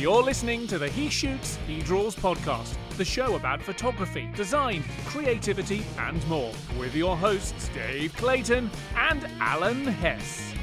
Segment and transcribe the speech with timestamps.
[0.00, 5.82] You're listening to the He Shoots, He Draws podcast, the show about photography, design, creativity,
[5.98, 10.54] and more, with your hosts Dave Clayton and Alan Hess.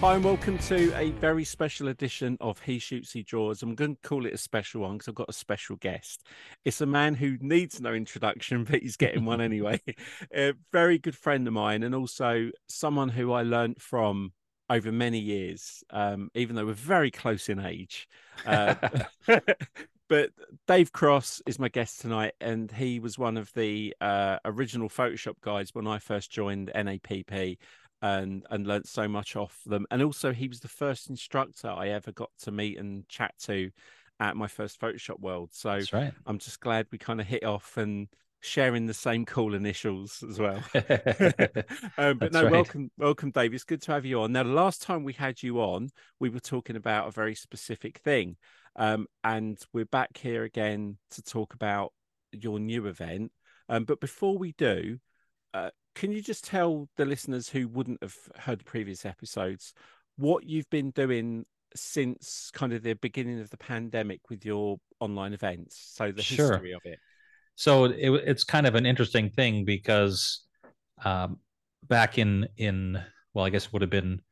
[0.00, 3.64] Hi, and welcome to a very special edition of He Shoots, He Draws.
[3.64, 6.24] I'm going to call it a special one because I've got a special guest.
[6.64, 9.80] It's a man who needs no introduction, but he's getting one anyway.
[10.32, 14.34] a very good friend of mine, and also someone who I learnt from
[14.70, 18.08] over many years, um, even though we're very close in age.
[18.44, 18.74] Uh,
[20.08, 20.30] but
[20.66, 25.34] Dave Cross is my guest tonight, and he was one of the uh, original Photoshop
[25.40, 27.58] guys when I first joined NAPP
[28.00, 29.86] and and learnt so much off them.
[29.90, 33.70] And also, he was the first instructor I ever got to meet and chat to
[34.20, 35.50] at my first Photoshop World.
[35.52, 36.12] So right.
[36.26, 38.08] I'm just glad we kind of hit off and
[38.40, 40.62] sharing the same cool initials as well.
[41.98, 42.52] um, but no, right.
[42.52, 43.54] welcome, welcome, Dave.
[43.54, 44.32] It's good to have you on.
[44.32, 47.98] Now, the last time we had you on, we were talking about a very specific
[47.98, 48.36] thing,
[48.76, 51.92] um, and we're back here again to talk about
[52.32, 53.32] your new event.
[53.68, 54.98] Um, but before we do,
[55.52, 59.74] uh, can you just tell the listeners who wouldn't have heard the previous episodes
[60.16, 61.44] what you've been doing
[61.74, 65.92] since kind of the beginning of the pandemic with your online events?
[65.94, 66.52] So the sure.
[66.52, 66.98] history of it.
[67.58, 70.44] So it, it's kind of an interesting thing because
[71.04, 71.40] um,
[71.88, 73.02] back in in
[73.34, 74.22] well, I guess it would have been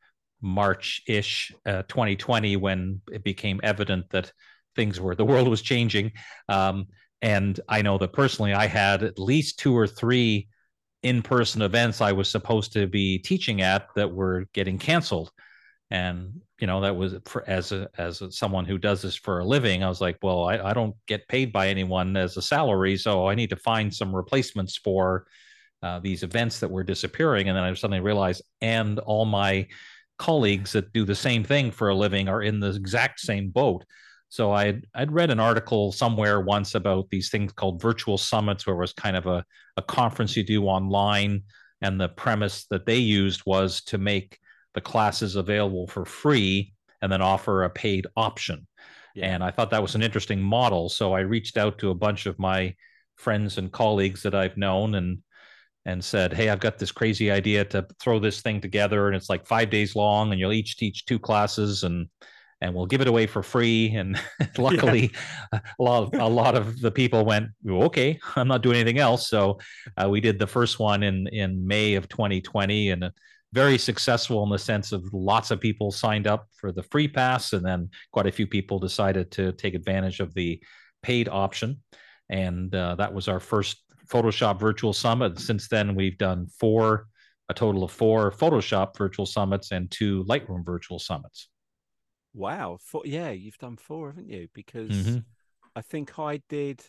[0.41, 4.31] March ish, uh, 2020, when it became evident that
[4.77, 6.13] things were the world was changing.
[6.47, 6.87] Um,
[7.21, 10.47] and I know that personally, I had at least two or three
[11.03, 15.31] in-person events I was supposed to be teaching at that were getting canceled.
[15.89, 19.39] And you know that was for, as a as a, someone who does this for
[19.39, 19.83] a living.
[19.83, 23.27] I was like, well, I, I don't get paid by anyone as a salary, so
[23.27, 25.27] I need to find some replacements for
[25.81, 27.47] uh, these events that were disappearing.
[27.47, 29.67] And then I suddenly realized, and all my
[30.17, 33.85] colleagues that do the same thing for a living are in the exact same boat.
[34.29, 38.75] So I'd I'd read an article somewhere once about these things called virtual summits, where
[38.75, 39.45] it was kind of a,
[39.77, 41.43] a conference you do online,
[41.81, 44.37] and the premise that they used was to make
[44.77, 46.71] the classes available for free
[47.01, 48.67] and then offer a paid option.
[49.15, 49.33] Yeah.
[49.33, 50.87] And I thought that was an interesting model.
[50.87, 52.75] So I reached out to a bunch of my
[53.15, 55.17] friends and colleagues that I've known and
[55.87, 59.31] and said, "Hey, I've got this crazy idea to throw this thing together, and it's
[59.31, 62.07] like five days long, and you'll each teach two classes, and
[62.61, 63.95] and we'll give it away for free.
[63.95, 64.19] And
[64.59, 65.11] luckily,
[65.53, 65.59] yeah.
[65.79, 69.27] a lot of, a lot of the people went, okay, I'm not doing anything else.
[69.27, 69.57] So
[69.95, 73.09] uh, we did the first one in in May of 2020, and
[73.53, 77.53] very successful in the sense of lots of people signed up for the free pass,
[77.53, 80.61] and then quite a few people decided to take advantage of the
[81.01, 81.81] paid option.
[82.29, 85.39] And uh, that was our first Photoshop Virtual Summit.
[85.39, 87.07] Since then, we've done four,
[87.49, 91.49] a total of four Photoshop Virtual Summits and two Lightroom Virtual Summits.
[92.33, 92.77] Wow.
[92.81, 94.47] Four, yeah, you've done four, haven't you?
[94.53, 95.17] Because mm-hmm.
[95.75, 96.83] I think I did.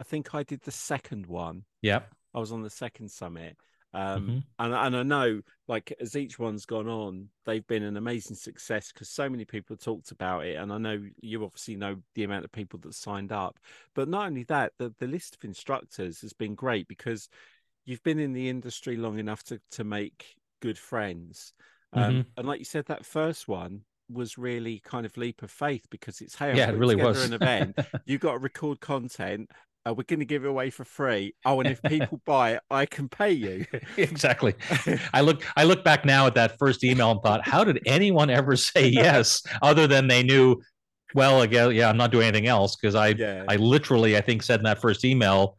[0.00, 1.64] I think I did the second one.
[1.82, 2.10] Yep.
[2.34, 3.58] I was on the second summit.
[3.92, 4.38] Um, mm-hmm.
[4.58, 8.92] and, and I know, like, as each one's gone on, they've been an amazing success
[8.92, 10.56] because so many people talked about it.
[10.56, 13.58] And I know you obviously know the amount of people that signed up.
[13.94, 17.28] But not only that, the, the list of instructors has been great because
[17.84, 21.52] you've been in the industry long enough to, to make good friends.
[21.92, 22.20] Um, mm-hmm.
[22.36, 26.20] And like you said, that first one, was really kind of leap of faith because
[26.20, 27.78] it's hey, yeah, it really was an event.
[28.06, 29.50] You've got to record content.
[29.86, 31.34] Uh, we're going to give it away for free.
[31.44, 33.66] Oh, and if people buy it, I can pay you.
[33.96, 34.54] exactly.
[35.12, 38.30] I look I look back now at that first email and thought, how did anyone
[38.30, 40.60] ever say yes other than they knew?
[41.14, 43.44] Well, again, yeah, I'm not doing anything else because I yeah.
[43.48, 45.58] I literally I think said in that first email,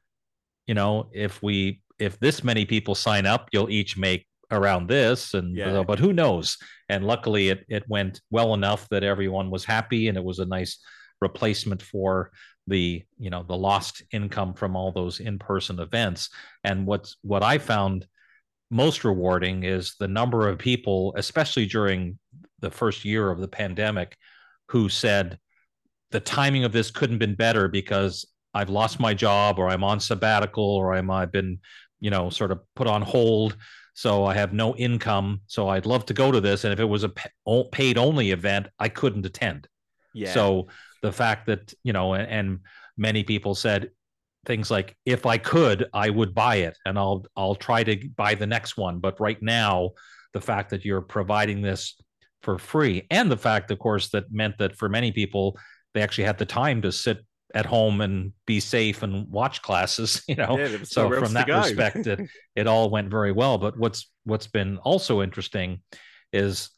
[0.67, 5.33] you know, if we if this many people sign up, you'll each make around this
[5.33, 5.81] and yeah.
[5.87, 6.57] but who knows
[6.89, 10.45] and luckily it, it went well enough that everyone was happy and it was a
[10.45, 10.77] nice
[11.21, 12.31] replacement for
[12.67, 16.29] the you know the lost income from all those in-person events
[16.63, 18.05] and what's what i found
[18.69, 22.17] most rewarding is the number of people especially during
[22.59, 24.15] the first year of the pandemic
[24.67, 25.39] who said
[26.11, 29.99] the timing of this couldn't been better because i've lost my job or i'm on
[29.99, 31.59] sabbatical or i'm i've been
[31.99, 33.57] you know sort of put on hold
[33.93, 35.41] so I have no income.
[35.47, 36.63] So I'd love to go to this.
[36.63, 37.11] And if it was a
[37.71, 39.67] paid only event, I couldn't attend.
[40.13, 40.33] Yeah.
[40.33, 40.67] So
[41.01, 42.59] the fact that, you know, and, and
[42.97, 43.91] many people said
[44.45, 48.35] things like, if I could, I would buy it and I'll, I'll try to buy
[48.35, 48.99] the next one.
[48.99, 49.91] But right now,
[50.33, 51.95] the fact that you're providing this
[52.41, 55.57] for free and the fact, of course, that meant that for many people,
[55.93, 57.19] they actually had the time to sit
[57.53, 62.07] at home and be safe and watch classes you know yeah, so from that respect
[62.07, 62.19] it,
[62.55, 65.81] it all went very well but what's what's been also interesting
[66.31, 66.69] is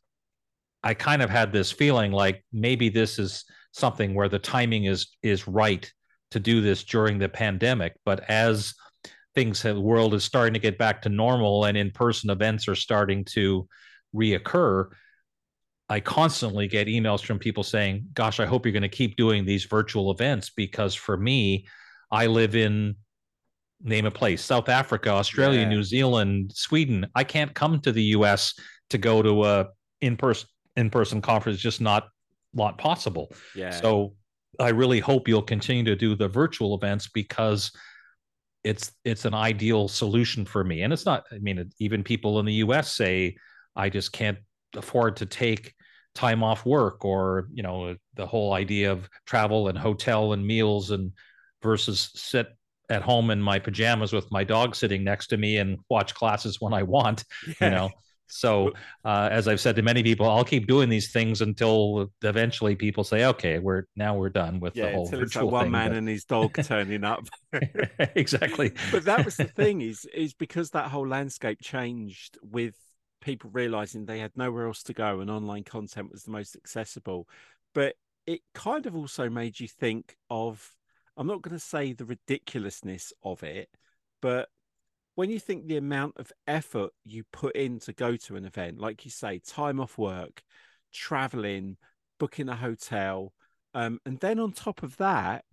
[0.83, 5.07] i kind of had this feeling like maybe this is something where the timing is
[5.21, 5.91] is right
[6.33, 7.93] to do this during the pandemic.
[8.05, 8.73] But as
[9.35, 12.75] things have, the world is starting to get back to normal and in-person events are
[12.75, 13.67] starting to
[14.15, 14.89] reoccur,
[15.89, 19.45] I constantly get emails from people saying, "Gosh, I hope you're going to keep doing
[19.45, 21.67] these virtual events because for me,
[22.09, 22.95] I live in
[23.81, 25.69] name a place, South Africa, Australia, yeah.
[25.69, 27.05] New Zealand, Sweden.
[27.15, 28.57] I can't come to the US
[28.89, 29.67] to go to a
[30.01, 32.07] in-person in-person conference just not
[32.53, 33.31] not possible.
[33.55, 33.71] Yeah.
[33.71, 34.13] So
[34.59, 37.71] I really hope you'll continue to do the virtual events because
[38.63, 40.83] it's it's an ideal solution for me.
[40.83, 41.25] And it's not.
[41.31, 42.93] I mean, even people in the U.S.
[42.93, 43.35] say
[43.75, 44.37] I just can't
[44.75, 45.73] afford to take
[46.15, 50.91] time off work, or you know, the whole idea of travel and hotel and meals
[50.91, 51.11] and
[51.61, 52.47] versus sit
[52.89, 56.61] at home in my pajamas with my dog sitting next to me and watch classes
[56.61, 57.23] when I want.
[57.47, 57.53] Yeah.
[57.67, 57.89] You know,
[58.27, 58.71] so,
[59.05, 63.03] uh, as I've said to many people, I'll keep doing these things until eventually people
[63.03, 65.89] say, "Okay, we're now we're done with yeah, the whole virtual like one thing, man
[65.89, 65.97] but...
[65.97, 67.27] and his dog turning up."
[68.15, 68.71] exactly.
[68.91, 72.75] But that was the thing is is because that whole landscape changed with
[73.21, 77.27] people realizing they had nowhere else to go and online content was the most accessible.
[77.73, 80.69] But it kind of also made you think of
[81.15, 83.69] I'm not going to say the ridiculousness of it,
[84.21, 84.49] but
[85.15, 88.79] when you think the amount of effort you put in to go to an event,
[88.79, 90.41] like you say, time off work,
[90.91, 91.77] traveling,
[92.19, 93.33] booking a hotel,
[93.73, 95.45] um, and then on top of that,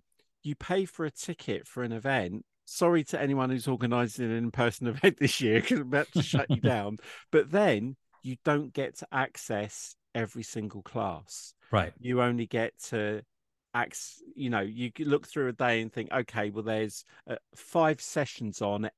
[0.42, 2.44] you pay for a ticket for an event.
[2.64, 6.50] Sorry to anyone who's organising an in-person event this year because I'm about to shut
[6.50, 6.98] you down.
[7.30, 11.54] But then you don't get to access every single class.
[11.70, 11.92] Right.
[11.98, 13.22] You only get to
[13.72, 18.00] acts you know you look through a day and think okay well there's uh, five
[18.00, 18.92] sessions on at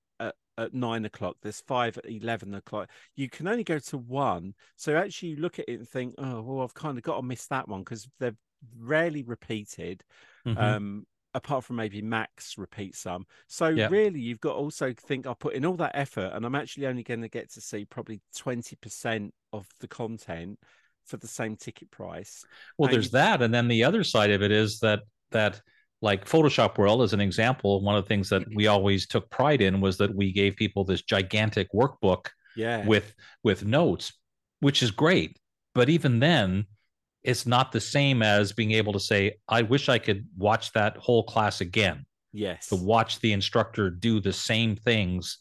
[0.73, 1.37] nine o'clock.
[1.43, 2.91] There's five at eleven o'clock.
[3.17, 4.55] You can only go to one.
[4.77, 7.23] So actually, you look at it and think, oh, well, I've kind of got to
[7.23, 8.37] miss that one because they're
[8.79, 10.03] rarely repeated.
[10.47, 10.59] Mm-hmm.
[10.59, 13.25] Um, apart from maybe Max repeat some.
[13.49, 13.89] So yeah.
[13.89, 16.87] really, you've got to also think I'll put in all that effort, and I'm actually
[16.87, 20.59] only going to get to see probably twenty percent of the content
[21.07, 22.45] for the same ticket price.
[22.77, 25.01] Well, and there's that, and then the other side of it is that
[25.31, 25.61] that
[26.03, 29.63] like Photoshop World as an example, one of the things that we always took pride
[29.63, 32.27] in was that we gave people this gigantic workbook
[32.57, 32.85] yeah.
[32.85, 33.15] with
[33.45, 34.13] with notes,
[34.61, 35.39] which is great.
[35.75, 36.67] But even then,
[37.23, 40.97] it's not the same as being able to say, I wish I could watch that
[40.97, 42.05] whole class again.
[42.33, 42.69] Yes.
[42.69, 45.39] To watch the instructor do the same things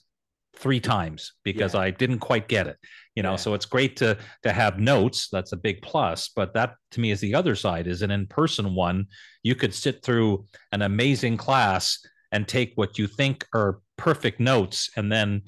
[0.58, 1.82] three times because yeah.
[1.82, 2.78] I didn't quite get it.
[3.16, 3.38] You know, yeah.
[3.38, 5.28] so it's great to to have notes.
[5.32, 6.30] That's a big plus.
[6.36, 7.88] But that to me is the other side.
[7.88, 9.08] Is an in person one.
[9.44, 12.00] You could sit through an amazing class
[12.32, 15.42] and take what you think are perfect notes, and then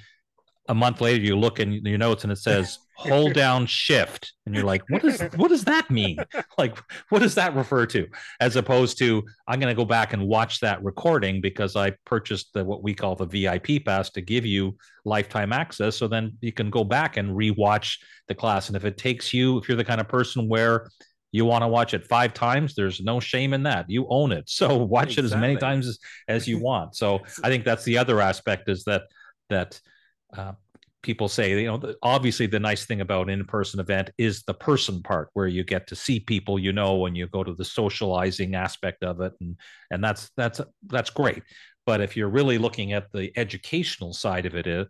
[0.69, 4.53] a month later you look in your notes and it says hold down shift and
[4.53, 6.17] you're like what does what does that mean?
[6.57, 6.77] Like
[7.09, 8.07] what does that refer to?
[8.39, 12.53] As opposed to i'm going to go back and watch that recording because i purchased
[12.53, 15.97] the what we call the vip pass to give you lifetime access.
[15.97, 17.97] So then you can go back and rewatch
[18.27, 20.89] the class and if it takes you if you're the kind of person where
[21.31, 23.89] you want to watch it five times there's no shame in that.
[23.89, 24.49] You own it.
[24.49, 25.23] So watch exactly.
[25.23, 26.95] it as many times as, as you want.
[26.95, 29.03] So i think that's the other aspect is that
[29.49, 29.79] that
[30.35, 30.53] uh,
[31.03, 35.03] people say, you know, obviously the nice thing about an in-person event is the person
[35.03, 38.55] part where you get to see people you know and you go to the socializing
[38.55, 39.57] aspect of it and
[39.91, 41.43] and that's that's that's great.
[41.85, 44.85] But if you're really looking at the educational side of it, uh,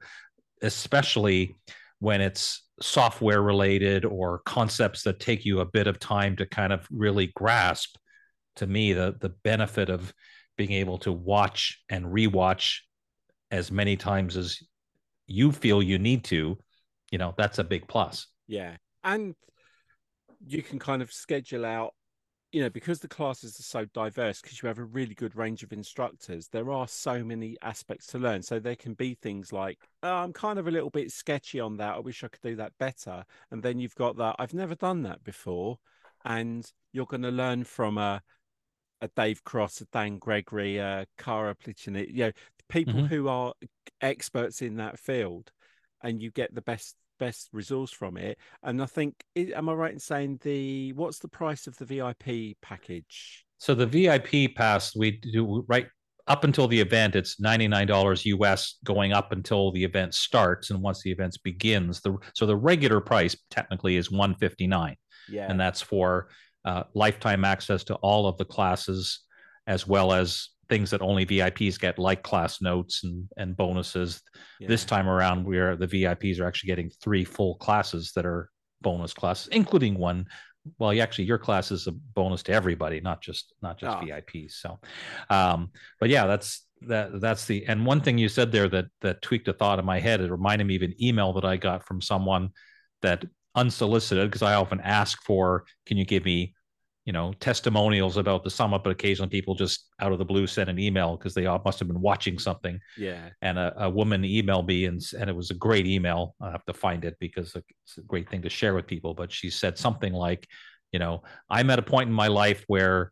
[0.61, 1.55] especially
[1.99, 6.71] when it's software related or concepts that take you a bit of time to kind
[6.71, 7.97] of really grasp,
[8.57, 10.13] to me the the benefit of
[10.57, 12.77] being able to watch and rewatch
[13.49, 14.59] as many times as
[15.33, 16.55] you feel you need to,
[17.09, 18.27] you know, that's a big plus.
[18.47, 18.77] Yeah.
[19.03, 19.33] And
[20.45, 21.95] you can kind of schedule out,
[22.51, 25.63] you know, because the classes are so diverse, because you have a really good range
[25.63, 28.43] of instructors, there are so many aspects to learn.
[28.43, 31.77] So there can be things like, oh, I'm kind of a little bit sketchy on
[31.77, 31.95] that.
[31.95, 33.23] I wish I could do that better.
[33.49, 35.77] And then you've got that, I've never done that before.
[36.25, 38.21] And you're going to learn from a,
[39.01, 42.31] a Dave Cross, a Dan Gregory, a Cara Plichini, you know,
[42.73, 43.05] people mm-hmm.
[43.05, 43.53] who are
[44.01, 45.51] experts in that field,
[46.03, 48.37] and you get the best best resource from it.
[48.63, 52.57] And I think, am I right in saying the what's the price of the VIP
[52.61, 53.45] package?
[53.59, 55.87] So the VIP pass we do right
[56.27, 60.69] up until the event, it's ninety nine dollars US, going up until the event starts,
[60.69, 64.95] and once the event begins, the so the regular price technically is one fifty nine.
[65.29, 66.29] Yeah, and that's for
[66.65, 69.19] uh, lifetime access to all of the classes,
[69.67, 74.21] as well as things that only VIPs get, like class notes and, and bonuses.
[74.59, 74.67] Yeah.
[74.67, 78.49] This time around, where the VIPs are actually getting three full classes that are
[78.81, 80.25] bonus classes, including one
[80.79, 84.05] well, actually, your class is a bonus to everybody, not just not just oh.
[84.05, 84.53] VIPs.
[84.53, 84.79] So,
[85.29, 89.21] um, but yeah, that's that that's the and one thing you said there that that
[89.21, 90.21] tweaked a thought in my head.
[90.21, 92.49] It reminded me of an email that I got from someone
[93.01, 93.25] that
[93.55, 96.55] unsolicited because I often ask for, can you give me
[97.05, 100.69] you know testimonials about the summit but occasionally people just out of the blue send
[100.69, 102.79] an email because they all must have been watching something.
[102.97, 103.29] Yeah.
[103.41, 106.35] And a, a woman emailed me and, and it was a great email.
[106.41, 109.31] I have to find it because it's a great thing to share with people but
[109.31, 110.47] she said something like
[110.91, 113.11] you know i'm at a point in my life where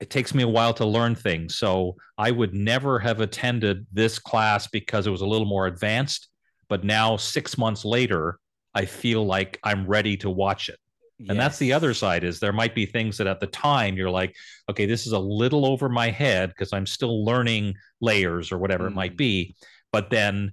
[0.00, 4.18] it takes me a while to learn things so i would never have attended this
[4.18, 6.28] class because it was a little more advanced
[6.68, 8.38] but now six months later
[8.74, 10.78] i feel like i'm ready to watch it
[11.18, 11.30] Yes.
[11.30, 14.10] And that's the other side is there might be things that at the time you're
[14.10, 14.34] like,
[14.68, 18.84] okay, this is a little over my head because I'm still learning layers or whatever
[18.84, 18.88] mm.
[18.88, 19.18] it might mm.
[19.18, 19.56] be.
[19.92, 20.52] But then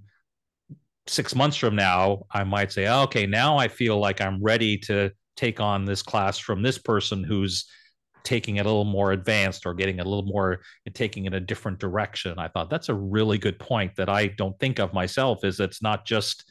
[1.08, 4.78] six months from now, I might say, oh, okay, now I feel like I'm ready
[4.80, 7.66] to take on this class from this person who's
[8.24, 11.40] taking it a little more advanced or getting a little more and taking it a
[11.40, 12.38] different direction.
[12.38, 15.82] I thought that's a really good point that I don't think of myself is it's
[15.82, 16.46] not just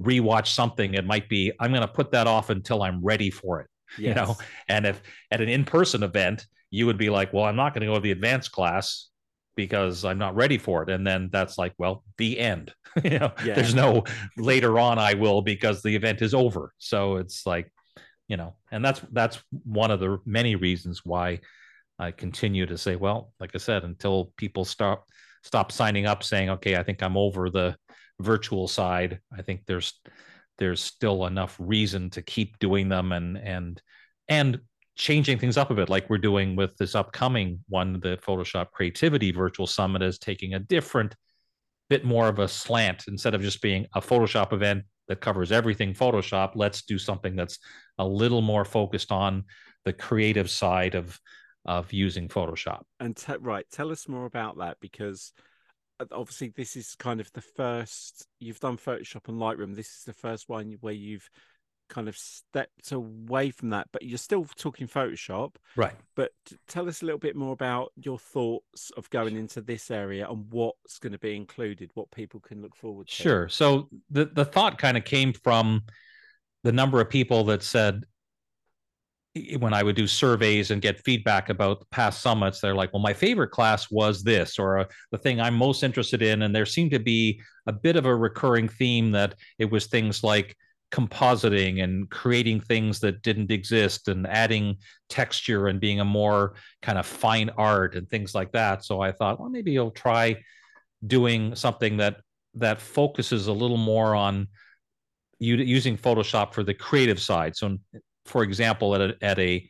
[0.00, 3.60] rewatch something, it might be I'm going to put that off until I'm ready for
[3.60, 3.66] it.
[3.66, 3.72] Yes.
[3.98, 4.36] You know,
[4.68, 7.86] and if at an in-person event, you would be like, well, I'm not going to
[7.86, 9.10] go to the advanced class
[9.54, 10.88] because I'm not ready for it.
[10.88, 12.72] And then that's like, well, the end.
[13.04, 13.54] you know, yeah.
[13.54, 14.04] there's no
[14.36, 16.72] later on I will because the event is over.
[16.78, 17.70] So it's like,
[18.28, 21.40] you know, and that's that's one of the many reasons why
[21.98, 25.06] I continue to say, well, like I said, until people stop
[25.42, 27.76] stop signing up saying, okay, I think I'm over the
[28.22, 30.00] virtual side, I think there's
[30.58, 33.82] there's still enough reason to keep doing them and and
[34.28, 34.60] and
[34.94, 39.32] changing things up a bit like we're doing with this upcoming one the photoshop creativity
[39.32, 41.16] virtual summit is taking a different
[41.88, 43.04] bit more of a slant.
[43.08, 47.58] Instead of just being a photoshop event that covers everything photoshop let's do something that's
[47.98, 49.44] a little more focused on
[49.84, 51.18] the creative side of
[51.64, 52.82] of using photoshop.
[53.00, 55.32] And right tell us more about that because
[56.02, 59.74] Uh, obviously this is kind of the first you've done Photoshop and Lightroom.
[59.74, 61.28] This is the first one where you've
[61.88, 65.56] kind of stepped away from that, but you're still talking Photoshop.
[65.76, 65.94] Right.
[66.16, 66.32] But
[66.66, 70.46] tell us a little bit more about your thoughts of going into this area and
[70.50, 73.14] what's going to be included, what people can look forward to.
[73.14, 73.48] Sure.
[73.48, 75.82] So the, the thought kind of came from
[76.64, 78.04] the number of people that said,
[79.58, 83.14] when I would do surveys and get feedback about past summits, they're like, well, my
[83.14, 86.42] favorite class was this, or uh, the thing I'm most interested in.
[86.42, 90.22] And there seemed to be a bit of a recurring theme that it was things
[90.22, 90.56] like
[90.92, 94.76] compositing and creating things that didn't exist and adding
[95.08, 98.84] texture and being a more kind of fine art and things like that.
[98.84, 100.36] So I thought, well, maybe you'll try
[101.06, 102.18] doing something that
[102.54, 104.46] that focuses a little more on
[105.38, 107.56] using Photoshop for the creative side.
[107.56, 107.78] So
[108.26, 109.68] for example, at a, at a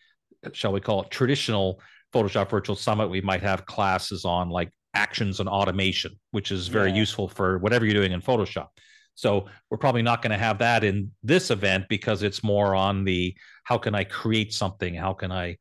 [0.52, 1.80] shall we call it traditional
[2.12, 6.90] Photoshop Virtual Summit, we might have classes on like actions and automation, which is very
[6.90, 6.97] yeah.
[6.97, 8.68] useful for whatever you're doing in Photoshop.
[9.14, 13.04] So we're probably not going to have that in this event because it's more on
[13.04, 14.94] the how can I create something?
[14.94, 15.56] How can I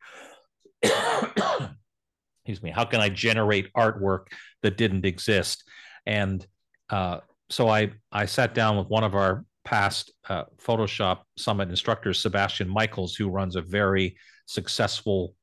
[0.84, 4.28] excuse me, how can I generate artwork
[4.64, 5.64] that didn't exist?
[6.06, 6.46] And
[6.90, 7.20] uh,
[7.50, 12.68] so I I sat down with one of our past uh, Photoshop Summit instructor, Sebastian
[12.68, 15.34] Michaels, who runs a very successful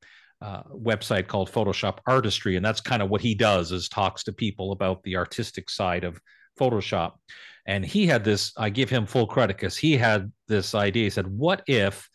[0.42, 4.32] uh, website called Photoshop Artistry, and that's kind of what he does is talks to
[4.32, 6.20] people about the artistic side of
[6.61, 7.12] Photoshop.
[7.66, 8.52] And he had this.
[8.56, 11.04] I give him full credit because he had this idea.
[11.04, 12.08] He said, "What if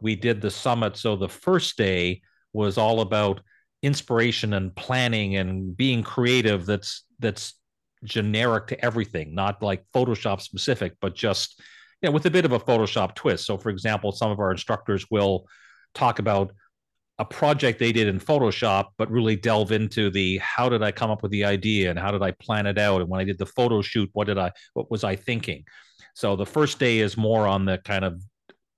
[0.00, 2.22] we did the summit so the first day
[2.52, 3.40] was all about
[3.82, 7.54] inspiration and planning and being creative that's that's
[8.04, 11.60] generic to everything, not like Photoshop specific, but just
[12.02, 13.46] you know, with a bit of a Photoshop twist.
[13.46, 15.46] So, for example, some of our instructors will
[15.94, 16.52] talk about
[17.18, 21.10] a project they did in Photoshop, but really delve into the how did I come
[21.10, 23.02] up with the idea and how did I plan it out?
[23.02, 25.64] And when I did the photo shoot, what did I what was I thinking?
[26.14, 28.22] So the first day is more on the kind of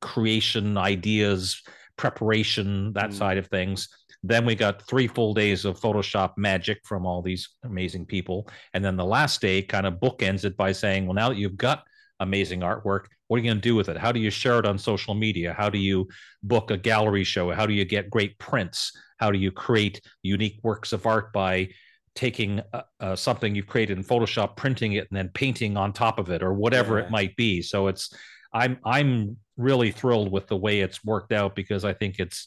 [0.00, 1.62] creation ideas,
[1.96, 3.14] preparation, that mm.
[3.14, 3.88] side of things.
[4.22, 8.48] Then we got three full days of Photoshop magic from all these amazing people.
[8.72, 11.56] And then the last day kind of bookends it by saying, well, now that you've
[11.56, 11.84] got
[12.20, 13.96] amazing artwork, what are you going to do with it?
[13.96, 15.52] How do you share it on social media?
[15.52, 16.08] How do you
[16.42, 17.50] book a gallery show?
[17.50, 18.92] How do you get great prints?
[19.18, 21.70] How do you create unique works of art by
[22.14, 26.18] taking uh, uh, something you've created in Photoshop, printing it, and then painting on top
[26.18, 27.06] of it, or whatever yeah.
[27.06, 27.62] it might be?
[27.62, 28.14] So it's
[28.52, 32.46] I'm I'm really thrilled with the way it's worked out because I think it's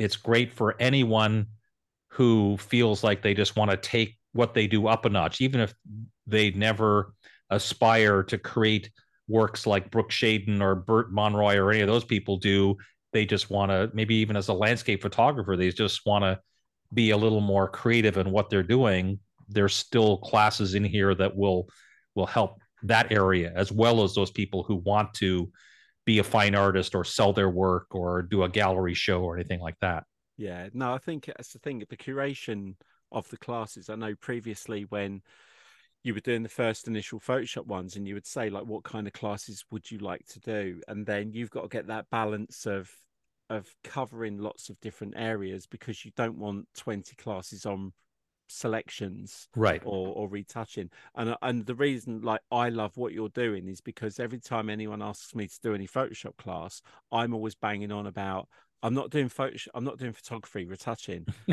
[0.00, 1.46] it's great for anyone
[2.08, 5.60] who feels like they just want to take what they do up a notch, even
[5.60, 5.74] if
[6.26, 7.14] they never
[7.50, 8.90] aspire to create
[9.28, 12.76] works like Brooke Shaden or Bert Monroy or any of those people do.
[13.12, 16.38] they just want to maybe even as a landscape photographer they just want to
[16.94, 21.36] be a little more creative in what they're doing there's still classes in here that
[21.36, 21.68] will
[22.14, 25.50] will help that area as well as those people who want to
[26.06, 29.60] be a fine artist or sell their work or do a gallery show or anything
[29.60, 30.04] like that.
[30.36, 32.74] Yeah no i think that's the thing the curation
[33.12, 33.90] of the classes.
[33.90, 35.22] I know previously when
[36.02, 39.06] you were doing the first initial Photoshop ones and you would say like what kind
[39.06, 40.80] of classes would you like to do?
[40.88, 42.90] And then you've got to get that balance of
[43.50, 47.92] of covering lots of different areas because you don't want 20 classes on
[48.50, 53.68] selections right or or retouching and and the reason like i love what you're doing
[53.68, 57.92] is because every time anyone asks me to do any photoshop class i'm always banging
[57.92, 58.48] on about
[58.82, 59.68] I'm not doing photoshop.
[59.74, 61.26] I'm not doing photography, retouching.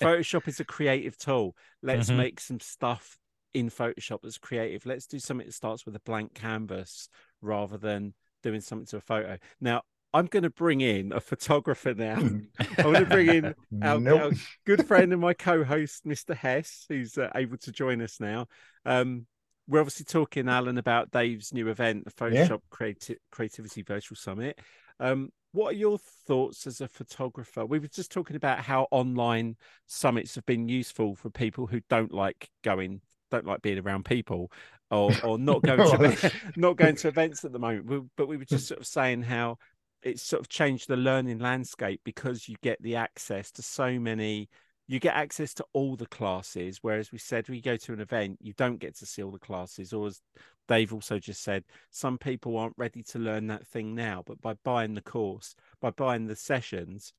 [0.00, 1.56] Photoshop is a creative tool.
[1.82, 2.18] Let's mm-hmm.
[2.18, 3.18] make some stuff
[3.52, 4.86] in Photoshop that's creative.
[4.86, 7.08] Let's do something that starts with a blank canvas
[7.40, 9.38] rather than doing something to a photo.
[9.60, 9.82] Now,
[10.14, 12.16] I'm going to bring in a photographer now.
[12.78, 14.20] I'm going to bring in our, nope.
[14.20, 14.30] our,
[14.64, 16.34] good friend and my co-host, Mr.
[16.34, 18.46] Hess, who's uh, able to join us now.
[18.84, 19.26] Um,
[19.68, 22.56] we're obviously talking, Alan, about Dave's new event, the Photoshop yeah.
[22.72, 24.58] Creati- Creativity Virtual Summit.
[24.98, 27.64] Um, what are your thoughts as a photographer?
[27.66, 32.12] We were just talking about how online summits have been useful for people who don't
[32.12, 33.00] like going
[33.30, 34.50] don't like being around people
[34.90, 38.10] or or not going to not going to events at the moment.
[38.16, 39.58] But we were just sort of saying how
[40.02, 44.48] it's sort of changed the learning landscape because you get the access to so many
[44.86, 48.38] you get access to all the classes whereas we said we go to an event
[48.40, 50.20] you don't get to see all the classes or as
[50.66, 54.54] dave also just said some people aren't ready to learn that thing now but by
[54.64, 57.12] buying the course by buying the sessions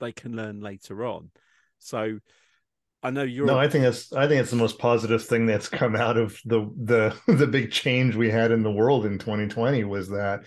[0.00, 1.30] they can learn later on
[1.78, 2.18] so
[3.00, 3.46] I know you're.
[3.46, 4.12] No, I think that's.
[4.12, 7.70] I think it's the most positive thing that's come out of the the the big
[7.70, 10.40] change we had in the world in 2020 was that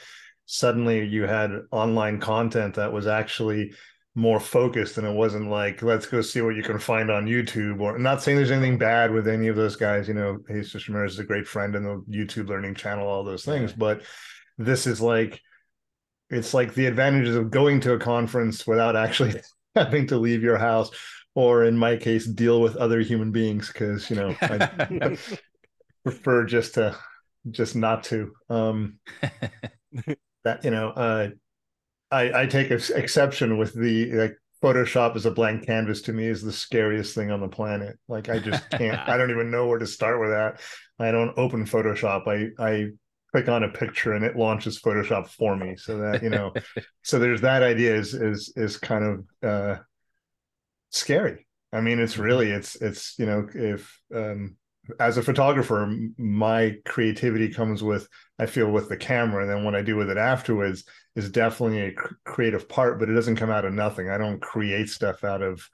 [0.45, 3.73] suddenly you had online content that was actually
[4.13, 7.79] more focused and it wasn't like let's go see what you can find on YouTube
[7.79, 10.87] or I'm not saying there's anything bad with any of those guys you know Jesus
[10.89, 14.01] Ramirez is a great friend in the YouTube learning channel all those things but
[14.57, 15.39] this is like
[16.29, 19.35] it's like the advantages of going to a conference without actually
[19.75, 20.91] having to leave your house
[21.33, 25.17] or in my case deal with other human beings because you know I
[26.03, 26.97] prefer just to
[27.49, 28.99] just not to um
[30.43, 31.29] that you know uh
[32.11, 36.43] I I take exception with the like Photoshop as a blank canvas to me is
[36.43, 37.97] the scariest thing on the planet.
[38.07, 38.99] Like I just can't.
[39.09, 40.59] I don't even know where to start with that.
[40.99, 42.27] I don't open Photoshop.
[42.27, 42.89] I I
[43.31, 45.75] click on a picture and it launches Photoshop for me.
[45.77, 46.53] So that you know,
[47.01, 49.79] so there's that idea is is is kind of uh,
[50.91, 51.47] scary.
[51.73, 52.21] I mean, it's mm-hmm.
[52.21, 54.57] really it's it's you know if um,
[54.99, 58.07] as a photographer, my creativity comes with
[58.39, 60.83] I feel with the camera, and then what I do with it afterwards
[61.15, 61.93] is definitely a
[62.25, 64.09] creative part, but it doesn't come out of nothing.
[64.09, 65.67] I don't create stuff out of,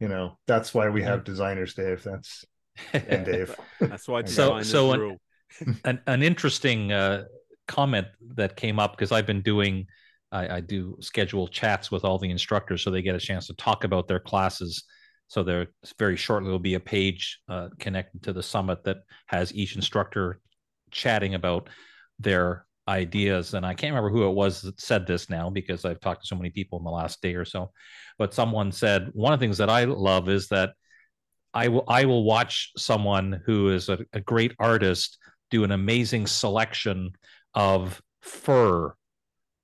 [0.00, 0.38] you know.
[0.46, 2.02] That's why we have designers, Dave.
[2.02, 2.44] That's
[2.92, 3.54] and Dave.
[3.78, 4.24] that's why.
[4.26, 5.18] so so an,
[5.84, 7.24] an, an interesting uh,
[7.68, 9.86] comment that came up because I've been doing
[10.32, 13.54] I, I, do schedule chats with all the instructors so they get a chance to
[13.54, 14.84] talk about their classes.
[15.32, 15.68] So there
[15.98, 20.40] very shortly will be a page uh, connected to the summit that has each instructor
[20.90, 21.70] chatting about
[22.18, 23.54] their ideas.
[23.54, 26.26] And I can't remember who it was that said this now because I've talked to
[26.26, 27.70] so many people in the last day or so.
[28.18, 30.74] But someone said one of the things that I love is that
[31.54, 35.16] I will I will watch someone who is a, a great artist
[35.50, 37.12] do an amazing selection
[37.54, 38.92] of fur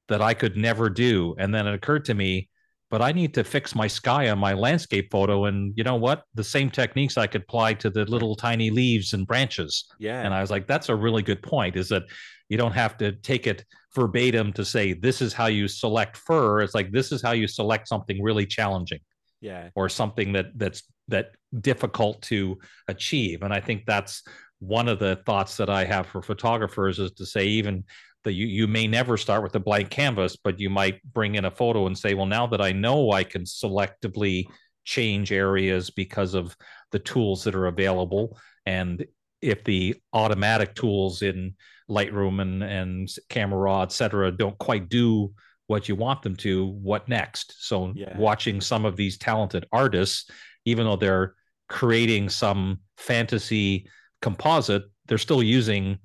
[0.09, 1.35] that I could never do.
[1.39, 2.49] And then it occurred to me,
[2.91, 5.45] but I need to fix my sky on my landscape photo.
[5.45, 6.25] And you know what?
[6.35, 9.85] The same techniques I could apply to the little tiny leaves and branches.
[9.99, 10.23] Yeah.
[10.23, 12.05] And I was like, that's a really good point is that
[12.49, 16.63] you don't have to take it verbatim to say, this is how you select fur.
[16.63, 19.01] It's like, this is how you select something really challenging.
[19.41, 19.69] Yeah.
[19.75, 23.43] Or something that that's that difficult to achieve.
[23.43, 24.23] And I think that's
[24.61, 27.85] one of the thoughts that I have for photographers is to say, even
[28.25, 31.45] that you, you may never start with a blank canvas, but you might bring in
[31.45, 34.47] a photo and say, well, now that I know I can selectively
[34.85, 36.57] change areas because of
[36.93, 38.39] the tools that are available.
[38.67, 39.05] And
[39.41, 41.55] if the automatic tools in
[41.89, 45.33] Lightroom and, and Camera Raw, et cetera, don't quite do
[45.69, 47.55] what you want them to, what next?
[47.59, 48.17] So yeah.
[48.19, 50.31] watching some of these talented artists,
[50.65, 51.35] even though they're
[51.69, 53.89] creating some fantasy
[54.23, 55.99] composite, they're still using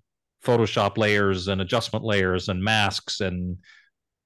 [0.43, 3.57] Photoshop layers and adjustment layers and masks and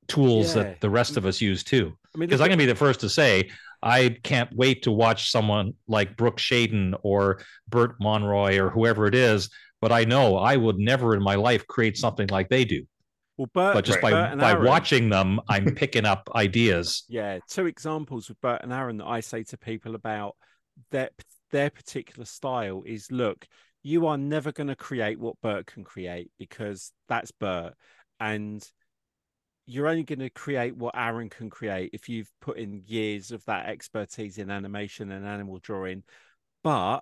[0.07, 0.63] tools yeah.
[0.63, 1.97] that the rest of us use too.
[2.17, 3.49] Because I am gonna be the first to say
[3.81, 9.15] I can't wait to watch someone like Brooke Shaden or Bert Monroy or whoever it
[9.15, 9.49] is.
[9.81, 12.85] But I know I would never in my life create something like they do.
[13.37, 17.03] Well, Bert, but just Bert by by Aaron- watching them, I'm picking up ideas.
[17.07, 20.35] Yeah, two examples with Bert and Aaron that I say to people about
[20.89, 21.11] their
[21.51, 23.45] their particular style is look,
[23.83, 27.73] you are never going to create what Bert can create because that's Bert,
[28.19, 28.67] and
[29.65, 33.43] you're only going to create what Aaron can create if you've put in years of
[33.45, 36.03] that expertise in animation and animal drawing.
[36.63, 36.99] But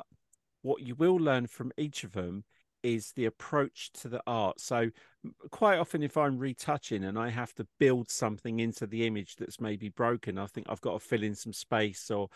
[0.64, 2.44] what you will learn from each of them
[2.82, 4.60] is the approach to the art.
[4.60, 4.90] So
[5.52, 9.60] quite often if I'm retouching and I have to build something into the image that's
[9.60, 12.30] maybe broken, I think I've got to fill in some space or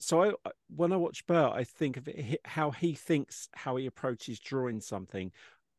[0.00, 3.86] so I when I watch Bert, I think of it, how he thinks, how he
[3.86, 5.30] approaches drawing something,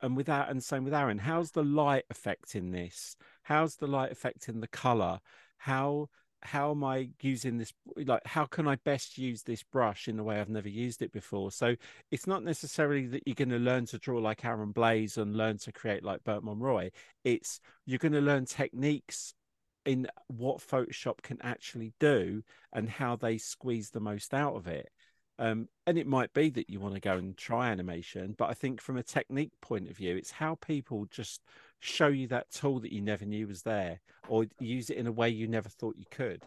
[0.02, 1.18] and without and same with Aaron.
[1.18, 3.16] How's the light affecting this?
[3.44, 5.20] How's the light affecting the color?
[5.58, 6.10] How
[6.44, 7.74] how am I using this?
[7.96, 11.12] Like, how can I best use this brush in the way I've never used it
[11.12, 11.52] before?
[11.52, 11.76] So
[12.10, 15.58] it's not necessarily that you're going to learn to draw like Aaron Blaise and learn
[15.60, 16.90] to create like Bert Monroy.
[17.24, 19.34] It's you're going to learn techniques
[19.86, 24.90] in what Photoshop can actually do and how they squeeze the most out of it.
[25.40, 28.54] Um, and it might be that you want to go and try animation, but I
[28.54, 31.42] think from a technique point of view, it's how people just
[31.80, 35.12] show you that tool that you never knew was there or use it in a
[35.12, 36.44] way you never thought you could.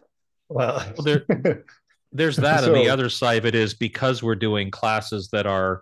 [0.49, 1.65] Well, Well, there-
[2.13, 5.81] There's that, and the other side of it is because we're doing classes that are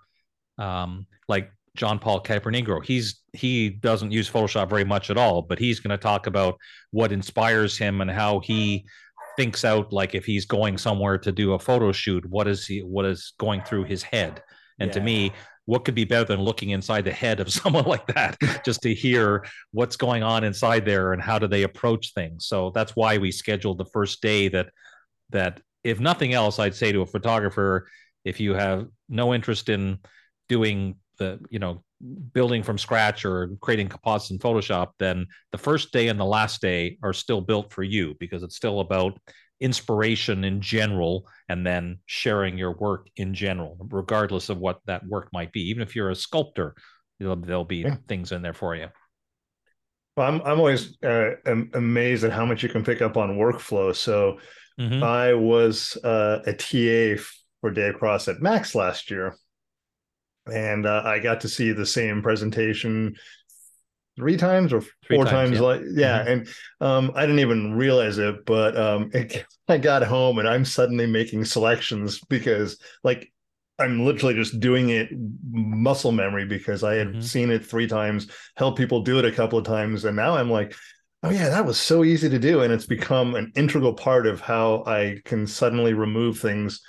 [0.58, 2.84] um, like John Paul Caponigro.
[2.84, 6.58] He's he doesn't use Photoshop very much at all, but he's going to talk about
[6.92, 8.86] what inspires him and how he
[9.36, 12.82] thinks out like if he's going somewhere to do a photo shoot what is he
[12.82, 14.44] what is going through his head?
[14.80, 15.32] And to me
[15.66, 18.94] what could be better than looking inside the head of someone like that just to
[18.94, 22.46] hear what's going on inside there and how do they approach things?
[22.48, 24.70] So that's why we scheduled the first day that
[25.30, 27.88] that if nothing else i'd say to a photographer
[28.24, 30.00] if you have no interest in
[30.48, 31.74] doing the you know
[32.34, 36.62] building from scratch or creating composites in photoshop then the first day and the last
[36.62, 39.14] day are still built for you because it's still about
[39.62, 41.14] inspiration in general
[41.48, 45.82] and then sharing your work in general regardless of what that work might be even
[45.82, 46.76] if you're a sculptor
[47.20, 47.96] there'll, there'll be Yeah.
[48.08, 48.88] things in there for you
[50.18, 53.38] Well, I'm I'm always uh, am- amazed at how much you can pick up on
[53.38, 53.96] workflow.
[53.96, 54.38] So
[54.80, 55.02] Mhm.
[55.04, 57.22] I was uh, a TA
[57.62, 59.36] for Dave Cross at Max last year,
[60.52, 63.16] and uh, I got to see the same presentation
[64.16, 65.60] three times or Three four times, times.
[65.60, 65.62] yeah.
[65.62, 65.64] Mm-hmm.
[65.64, 66.48] Like yeah, and
[66.82, 71.08] um, I didn't even realize it, but um, it, I got home and I'm suddenly
[71.08, 73.30] making selections because like.
[73.80, 75.10] I'm literally just doing it
[75.52, 77.24] muscle memory because I had Mhm.
[77.24, 80.50] seen it three times, helped people do it a couple of times, and now I'm
[80.52, 80.76] like,
[81.24, 84.42] oh yeah that was so easy to do and it's become an integral part of
[84.42, 86.82] how i can suddenly remove things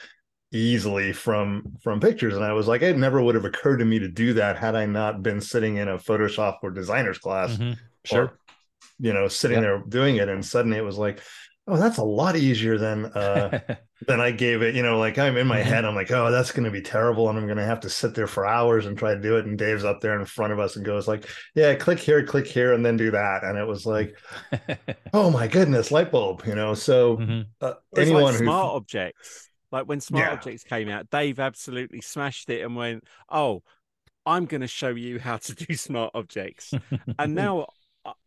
[0.54, 3.98] easily from from pictures and i was like it never would have occurred to me
[3.98, 7.76] to do that had i not been sitting in a photoshop or designer's class Mhm.
[8.04, 8.38] sure or,
[9.00, 9.62] you know sitting Yeah.
[9.62, 11.20] there doing it and suddenly it was like
[11.66, 13.58] oh that's a lot easier than uh
[14.06, 15.64] than i gave it you know like i'm in my Mhm.
[15.64, 17.90] head i'm like oh that's going to be terrible and i'm going to have to
[17.90, 20.52] sit there for hours and try to do it and dave's up there in front
[20.52, 23.58] of us and goes like yeah click here click here and then do that and
[23.58, 24.14] it was like
[25.14, 27.46] oh my goodness light bulb you know so Mhm.
[27.60, 29.43] uh, anyone like who smart objects.
[29.74, 30.32] Like when smart Yeah.
[30.34, 33.64] objects came out, Dave absolutely smashed it and went, "Oh,
[34.24, 36.72] I'm going to show you how to do smart objects."
[37.18, 37.66] and now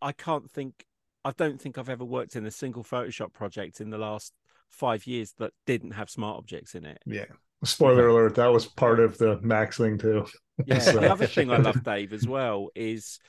[0.01, 0.85] I, can't think.
[1.23, 4.33] I don't think I've ever worked in a single Photoshop project in the last
[4.67, 6.99] five years that didn't have smart objects in it.
[7.05, 7.23] yeah
[7.63, 10.25] spoiler alert that was part of the max thing too
[10.65, 10.79] Yeah.
[10.79, 13.19] So- the other thing I love, Dave, as well is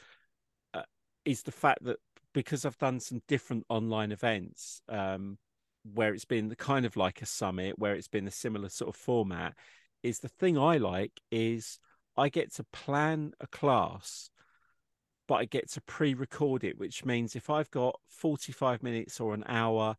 [0.74, 0.83] uh,
[1.24, 1.98] is the fact that
[2.35, 5.38] because I've done some different online events um,
[5.95, 8.95] where it's been the kind of like a summit, where it's been a similar sort
[8.95, 9.55] of format,
[10.03, 11.79] is the thing I like is
[12.17, 14.31] I get to plan a class,
[15.27, 19.45] but I get to pre-record it, which means if I've got 45 minutes or an
[19.47, 19.97] hour,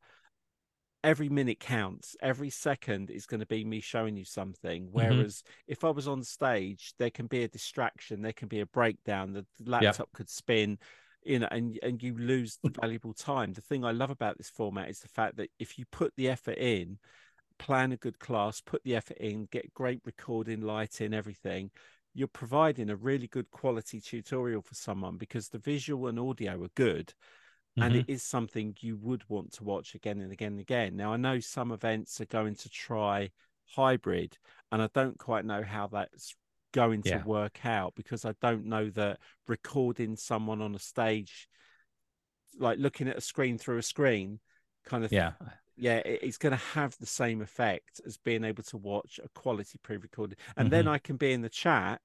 [1.04, 2.16] every minute counts.
[2.22, 4.84] Every second is going to be me showing you something.
[4.84, 4.92] Mm-hmm.
[4.92, 8.66] Whereas if I was on stage, there can be a distraction, there can be a
[8.66, 10.78] breakdown, the laptop could spin,
[11.30, 13.54] you know, and and you lose the valuable time.
[13.54, 16.30] The thing I love about this format is the fact that if you put the
[16.30, 17.00] effort in,
[17.60, 21.72] plan a good class, put the effort in, get great recording, lighting, everything.
[22.16, 26.70] You're providing a really good quality tutorial for someone because the visual and audio are
[26.76, 27.14] good
[27.82, 28.00] and Mhm.
[28.00, 30.96] it is something you would want to watch again and again and again.
[30.96, 33.32] Now, I know some events are going to try
[33.76, 34.38] hybrid,
[34.72, 36.36] and I don't quite know how that's
[36.72, 37.24] going to Yeah.
[37.24, 41.48] work out because I don't know that recording someone on a stage,
[42.58, 44.40] like looking at a screen through a screen,
[44.86, 45.34] kind of yeah
[45.82, 49.80] yeah, it's going to have the same effect as being able to watch a quality
[49.82, 50.38] pre-recorded.
[50.58, 50.90] And then Mhm.
[50.90, 52.02] I can be in the chat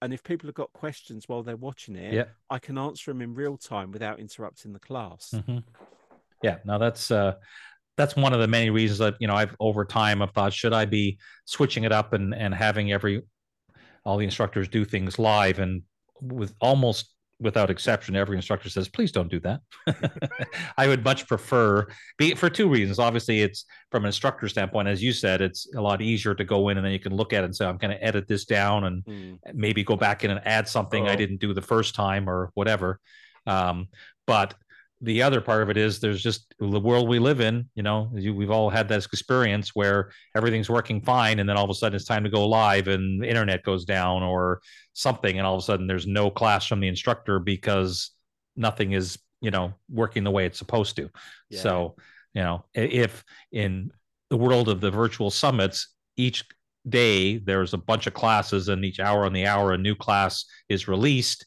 [0.00, 2.24] and if people have got questions while they're watching it, Yeah.
[2.48, 5.34] I can answer them in real time without interrupting the class.
[5.34, 5.62] Mhm.
[6.42, 7.34] Yeah, no, that's uh,
[7.96, 10.72] that's one of the many reasons that you know I've over time I've thought should
[10.72, 13.22] I be switching it up and and having every
[14.04, 15.82] all the instructors do things live and
[16.20, 19.60] with almost without exception every instructor says please don't do that
[20.76, 25.00] i would much prefer be for two reasons obviously it's from an instructor standpoint as
[25.00, 27.42] you said it's a lot easier to go in and then you can look at
[27.42, 29.38] it and say i'm going to edit this down and Mm.
[29.54, 31.16] maybe go back in and add something I Oh.
[31.16, 32.98] didn't do the first time or whatever.
[33.46, 33.86] Um,
[34.26, 34.54] but
[35.00, 37.68] the other part of it is there's just the world we live in.
[37.74, 41.70] You know, we've all had that experience where everything's working fine, and then all of
[41.70, 44.60] a sudden it's time to go live, and the internet goes down or
[44.94, 48.10] something, and all of a sudden there's no class from the instructor because
[48.56, 51.08] nothing is you know working the way it's supposed to.
[51.48, 51.60] Yeah.
[51.60, 51.96] So
[52.34, 53.92] you know, if in
[54.30, 56.44] the world of the virtual summits, each
[56.88, 60.44] day there's a bunch of classes and each hour on the hour a new class
[60.68, 61.46] is released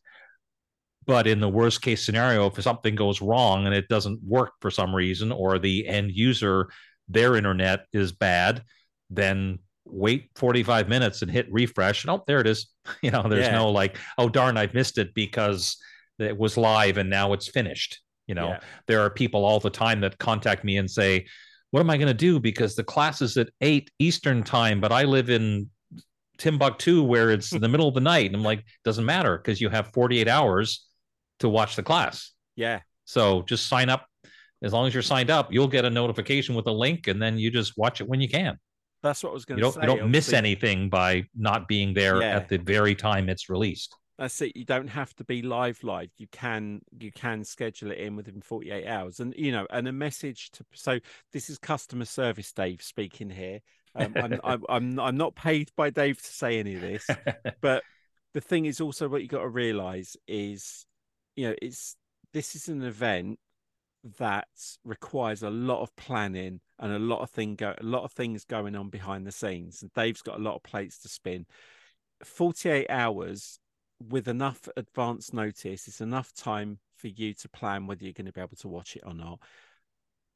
[1.06, 4.70] but in the worst case scenario if something goes wrong and it doesn't work for
[4.72, 6.68] some reason or the end user
[7.08, 8.64] their internet is bad
[9.10, 12.68] then wait 45 minutes and hit refresh and oh there it is
[13.02, 13.56] you know there's Yeah.
[13.56, 15.78] no like oh darn i've missed it because
[16.20, 18.60] it was live and now it's finished you know Yeah.
[18.88, 21.26] there are people all the time that contact me and say
[21.72, 22.38] what am I going to do?
[22.38, 25.70] Because the class is at eight Eastern time, but I live in
[26.38, 28.26] Timbuktu where it's in the middle of the night.
[28.26, 30.86] And I'm like, doesn't matter because you have 48 hours
[31.41, 32.32] to watch the class.
[32.56, 34.06] Yeah, So just sign up.
[34.63, 37.38] As long as you're signed up, you'll get a notification with a link and then
[37.39, 38.58] you just watch it when you can.
[39.01, 39.82] that's what I was going to say.
[39.82, 42.36] you don't miss anything by not being there Yeah.
[42.36, 43.95] at the very time it's released.
[44.19, 44.56] That's it.
[44.56, 46.10] You don't have to be live live.
[46.17, 49.19] You can you can schedule it in within 48 hours.
[49.19, 50.99] And you know, and a message to so
[51.34, 53.62] this is customer service Dave speaking here.
[53.95, 57.08] Um, I'm, I'm I'm I'm not paid by Dave to say any of this,
[57.62, 57.82] but
[58.36, 60.86] the thing is also what you got to realize is
[61.36, 61.96] you know, it's
[62.34, 63.39] this is an event
[64.17, 64.48] that
[64.84, 68.46] requires a lot of planning and a lot of thing go a lot of things
[68.46, 69.82] going on behind the scenes.
[69.82, 71.46] And Dave's got a lot of plates to spin.
[72.24, 73.60] 48 hours
[74.10, 78.32] with enough advance notice, it's enough time for you to plan whether you're going to
[78.32, 79.39] be able to watch it or not.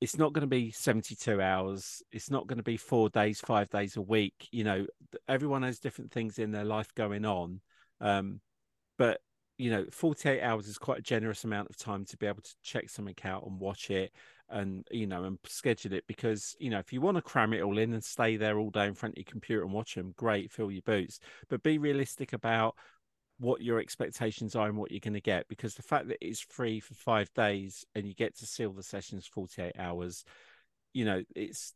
[0.01, 2.03] It's not going to be 72 hours.
[2.12, 4.34] It's not going to be four days, five days a week.
[4.51, 4.86] You know,
[5.27, 7.62] everyone has different things in their life going on.
[8.01, 8.41] Um,
[8.97, 9.21] but,
[9.57, 12.55] you know, 48 hours is quite a generous amount of time to be able to
[12.61, 14.11] check something out and watch it
[14.49, 17.61] and, you know, and schedule it because, you know, if you want to cram it
[17.61, 20.13] all in and stay there all day in front of your computer and watch them,
[20.17, 21.19] great, fill your boots.
[21.49, 22.75] But be realistic about
[23.37, 26.39] what your expectations are and what you're going to get because the fact that it's
[26.39, 30.23] free for five days and you get to seal the sessions 48 hours
[30.93, 31.73] you know it's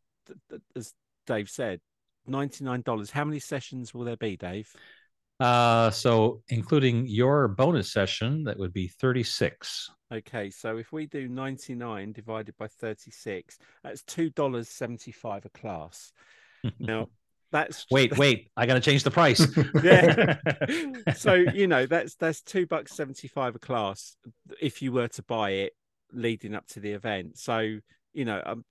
[0.75, 0.93] as
[1.27, 1.81] dave said
[2.29, 4.73] $99 how many sessions will there be dave
[5.39, 9.89] Uh, so including your bonus session, that would be 36.
[10.11, 16.11] okay so if we do 99 divided by 36 that's $2.75 a class
[16.79, 17.07] now
[17.51, 19.45] that's wait, wait, I got to change the price.
[19.83, 20.37] yeah
[21.15, 24.15] so you know that's that's two bucks 75 a class
[24.59, 25.73] if you were to buy it
[26.11, 27.77] leading up to the event so
[28.13, 28.65] you know i'm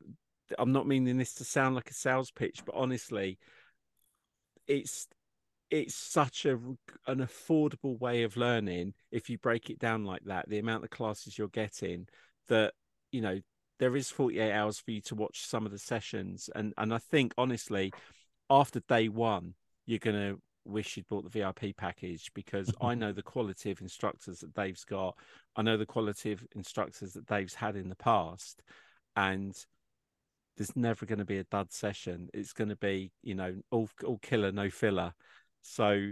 [0.58, 3.38] i'm not meaning this to sound like a sales pitch but honestly
[4.66, 5.06] it's
[5.70, 6.58] it's such a
[7.06, 10.90] an affordable way of learning if you break it down like that the amount of
[10.90, 12.06] classes you're getting
[12.48, 12.72] that
[13.12, 13.38] you know
[13.78, 16.98] there is 48 hours for you to watch some of the sessions and and i
[16.98, 17.92] think honestly
[18.50, 19.54] after day one
[19.86, 23.80] you're going to wish you'd bought the vip package because i know the quality of
[23.80, 25.16] instructors that dave's got.
[25.56, 28.62] I know the quality of instructors that dave's had in the past
[29.16, 29.54] and
[30.58, 32.28] there's never going to be a dud session.
[32.34, 35.14] It's going to be you know all, all killer no filler
[35.62, 36.10] so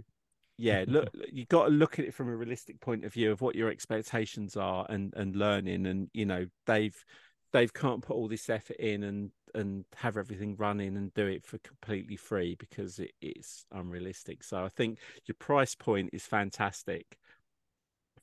[0.58, 3.40] yeah look you've got to look at it from a realistic point of view of
[3.40, 7.04] what your expectations are and and learning and you know dave
[7.52, 11.44] dave can't put all this effort in and and have everything running and do it
[11.44, 14.44] for completely free because it is unrealistic.
[14.44, 17.16] So i think your price point is fantastic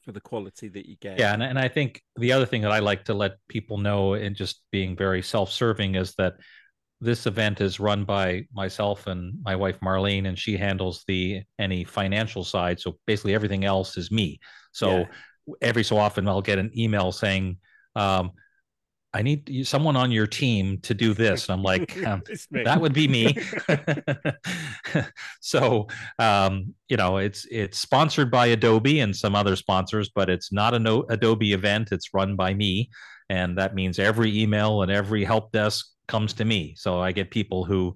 [0.04, 1.18] for the quality that you get.
[1.18, 4.14] Yeah, and, and I think the other thing that I like to let people know,
[4.14, 6.34] and just being very self-serving, is that
[7.04, 11.84] this event is run by myself and my wife Marlene, and she handles the any
[11.84, 12.80] financial side.
[12.80, 14.40] So basically, everything else is me.
[14.72, 15.06] So Yeah.
[15.62, 17.58] every so often, I'll get an email saying,
[17.96, 18.32] um,
[19.14, 22.94] "I need someone on your team to do this," and I'm like, um, that would
[22.94, 23.36] be me
[25.42, 25.88] so
[26.20, 30.74] um, you know it's it's sponsored by adobe and some other sponsors but it's not
[30.74, 32.90] an O- adobe event it's run by me
[33.30, 36.76] and that means every email and every help desk comes to me.
[36.78, 37.96] So i get people who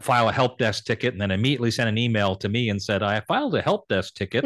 [0.00, 3.02] file a help desk ticket and then immediately send an email to me and said
[3.02, 4.44] i filed a help desk ticket.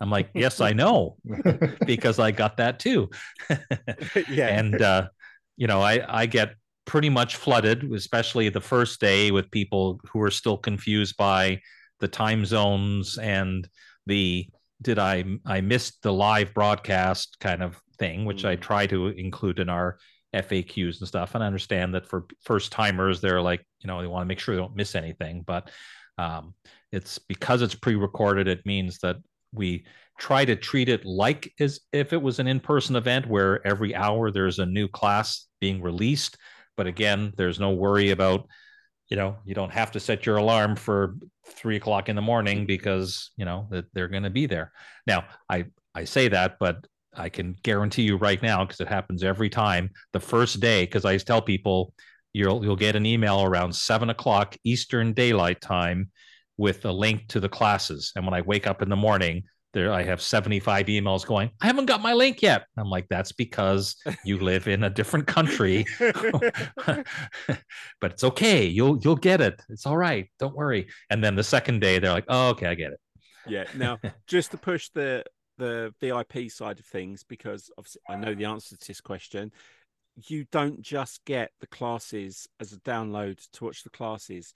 [0.00, 1.16] I'm like yes i know.
[1.86, 3.10] Because i got that too.
[4.28, 4.48] Yeah.
[4.48, 5.08] And uh,
[5.56, 6.54] you know i i get
[6.86, 11.60] pretty much flooded especially the first day with people who are still confused by
[12.00, 13.68] the time zones and
[14.06, 14.48] the
[14.82, 17.36] did i i missed the live broadcast?
[17.40, 18.48] kind of thing which mm.
[18.48, 19.98] i try to include in our
[20.34, 21.34] FAQs and stuff.
[21.34, 24.38] And I understand that for first timers, they're like, you know, they want to make
[24.38, 25.42] sure they don't miss anything.
[25.46, 25.70] But
[26.18, 26.54] um,
[26.92, 28.48] it's because it's pre-recorded.
[28.48, 29.16] It means that
[29.52, 29.84] we
[30.18, 34.30] try to treat it like as if it was an in-person event where every hour
[34.30, 36.36] there's a new class being released.
[36.76, 38.46] But again, there's no worry about,
[39.08, 41.16] you know, you don't have to set your alarm for
[41.46, 44.72] three o'clock in the morning because you know that they're going to be there.
[45.06, 49.24] Now, I I say that, but I can guarantee you right now because it happens
[49.24, 49.90] every time.
[50.12, 51.92] The first day, because I tell people
[52.32, 56.10] you'll you'll get an email around seven o'clock Eastern Daylight Time
[56.56, 58.12] with a link to the classes.
[58.14, 61.66] And when I wake up in the morning, there I have 75 emails going, I
[61.66, 62.66] haven't got my link yet.
[62.76, 65.86] I'm like, that's because you live in a different country.
[65.98, 67.06] but
[68.02, 68.66] it's okay.
[68.66, 69.60] You'll you'll get it.
[69.68, 70.28] It's all right.
[70.38, 70.88] Don't worry.
[71.08, 73.00] And then the second day, they're like, oh, okay, I get it.
[73.46, 73.64] Yeah.
[73.74, 75.24] Now, just to push the
[75.60, 79.52] the VIP side of things because obviously I know the answer to this question.
[80.26, 84.52] You don't just get the classes as a download to watch the classes;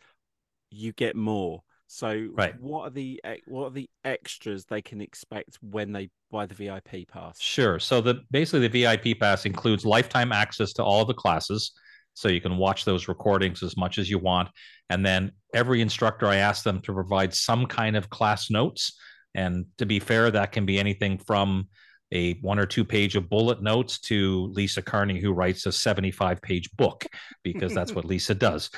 [0.71, 1.63] you get more.
[1.87, 2.59] So, right.
[2.61, 7.07] what are the what are the extras they can expect when they buy the VIP
[7.09, 7.41] pass?
[7.41, 7.79] Sure.
[7.79, 11.73] So, the basically the VIP pass includes lifetime access to all the classes,
[12.15, 14.49] so you can watch those recordings as much as you want.
[14.91, 18.99] And then every instructor, I ask them to provide some kind of class notes
[19.35, 21.69] and to be fair, that can be anything from
[22.13, 26.41] a one or two page of bullet notes to Lisa Carney, who writes a 75
[26.41, 27.05] page book
[27.43, 28.71] because that's what Lisa does.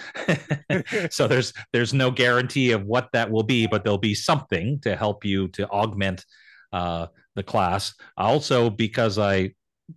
[1.11, 4.97] so there's there's no guarantee of what that will be, but there'll be something to
[4.97, 6.25] help you to augment
[6.73, 7.95] uh, the class.
[8.17, 9.53] Also, because I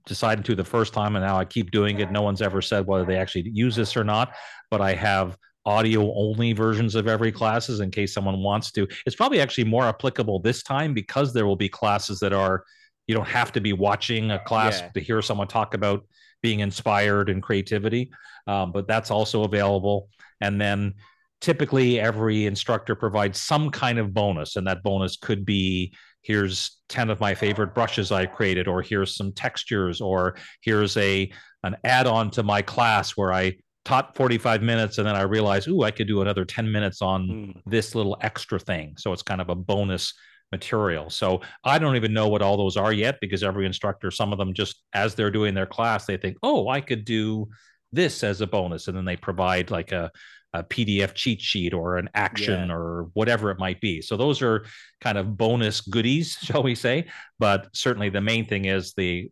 [0.05, 2.85] decided to the first time and now I keep doing it, no one's ever said
[2.85, 4.35] whether they actually use this or not,
[4.69, 5.37] but I have
[5.69, 8.87] audio only versions of every classes in case someone wants to.
[9.05, 12.63] It's probably actually more applicable this time because there will be classes that are
[13.05, 14.89] you don't have to be watching a class yeah.
[14.89, 16.05] to hear someone talk about
[16.41, 18.11] being inspired and creativity,
[18.47, 20.09] um, but that's also available.
[20.41, 20.95] And then
[21.41, 27.09] typically every instructor provides some kind of bonus, and that bonus could be here's 10
[27.09, 31.31] of my favorite brushes I've created, or here's some textures, or here's a
[31.63, 35.83] an add-on to my class where I taught 45 minutes and then I realized, ooh,
[35.83, 37.61] I could do another 10 minutes on mm.
[37.65, 38.95] this little extra thing.
[38.97, 40.13] So it's kind of a bonus
[40.51, 41.09] material.
[41.09, 44.39] So I don't even know what all those are yet because every instructor, some of
[44.39, 47.47] them just as they're doing their class, they think, oh, I could do
[47.91, 48.87] this as a bonus.
[48.87, 50.11] And then they provide like a,
[50.53, 52.75] a PDF cheat sheet or an action yeah.
[52.75, 54.01] or whatever it might be.
[54.01, 54.65] So those are
[55.01, 57.07] kind of bonus goodies, shall we say?
[57.37, 59.29] But certainly the main thing is the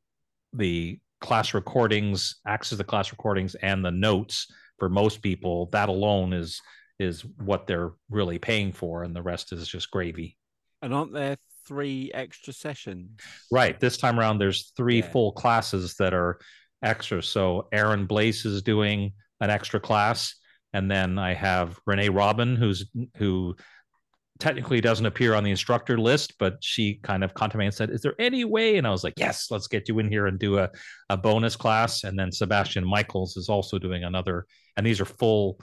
[0.53, 5.67] the class recordings, access to the class recordings, and the notes for most people.
[5.71, 6.61] That alone is
[6.99, 10.37] is what they're really paying for, and the rest is just gravy.
[10.81, 13.19] And aren't there three extra sessions?
[13.51, 13.79] Right.
[13.79, 15.09] This time around, there's three yeah.
[15.11, 16.39] full classes that are
[16.83, 17.21] extra.
[17.21, 20.35] So Aaron Blaise is doing an extra class,
[20.73, 23.55] and then I have Renee Robyn, who's who
[24.39, 28.01] technically doesn't appear on the instructor list, but she kind of contemplated and said, Is
[28.01, 28.77] there any way?
[28.77, 30.69] And I was like, Yes, let's get you in here and do a,
[31.09, 32.03] a bonus class.
[32.03, 34.45] And then Sebastian Michaels is also doing another,
[34.75, 35.59] and these are full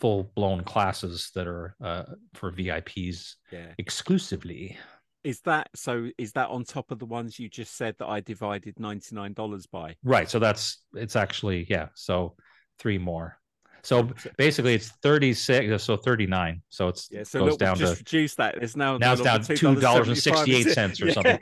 [0.00, 3.72] full blown classes that are uh, for VIPs yeah.
[3.78, 4.78] exclusively.
[5.24, 6.08] Is that so?
[6.16, 9.32] Is that on top of the ones you just said that I divided ninety nine
[9.32, 9.96] dollars by?
[10.04, 10.30] Right.
[10.30, 11.88] So that's it's actually yeah.
[11.94, 12.36] So
[12.78, 13.38] three more.
[13.82, 16.62] So basically, it's thirty six, so thirty nine.
[16.68, 18.56] So it's yeah, so goes look, down just to reduce that.
[18.62, 21.38] It's now now it's down two dollars and sixty eight cents or something.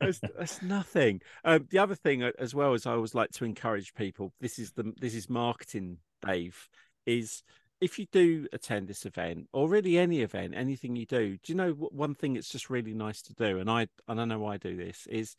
[0.00, 1.20] that's, that's, nothing.
[1.44, 4.32] Um, the other thing uh, as well is I always like to encourage people.
[4.40, 6.68] This is the this is marketing, Dave.
[7.06, 7.42] Is
[7.80, 11.54] if you do attend this event or really any event, anything you do, do you
[11.54, 13.58] know one thing it's just really nice to do?
[13.58, 15.36] And I and I know why I do this is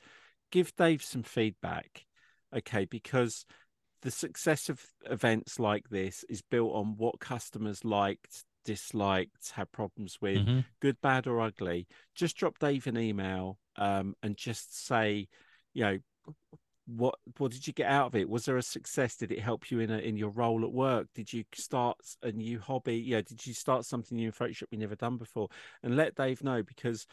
[0.52, 2.06] give Dave some feedback.
[2.56, 3.46] Okay, because
[4.02, 10.18] the success of events like this is built on what customers liked, disliked, had problems
[10.22, 10.60] with, mm-hmm.
[10.82, 11.88] good, bad, or ugly.
[12.16, 15.28] Just drop Dave an email um, and just say,
[15.74, 15.98] you know,
[16.88, 18.30] what what did you get out of it?
[18.30, 19.18] Was there a success?
[19.18, 21.08] Did it help you in a, in your role at work?
[21.14, 22.98] Did you start a new hobby?
[22.98, 25.50] Yeah, did you start something new in Photoshop you never done before?
[25.84, 27.06] And let Dave know because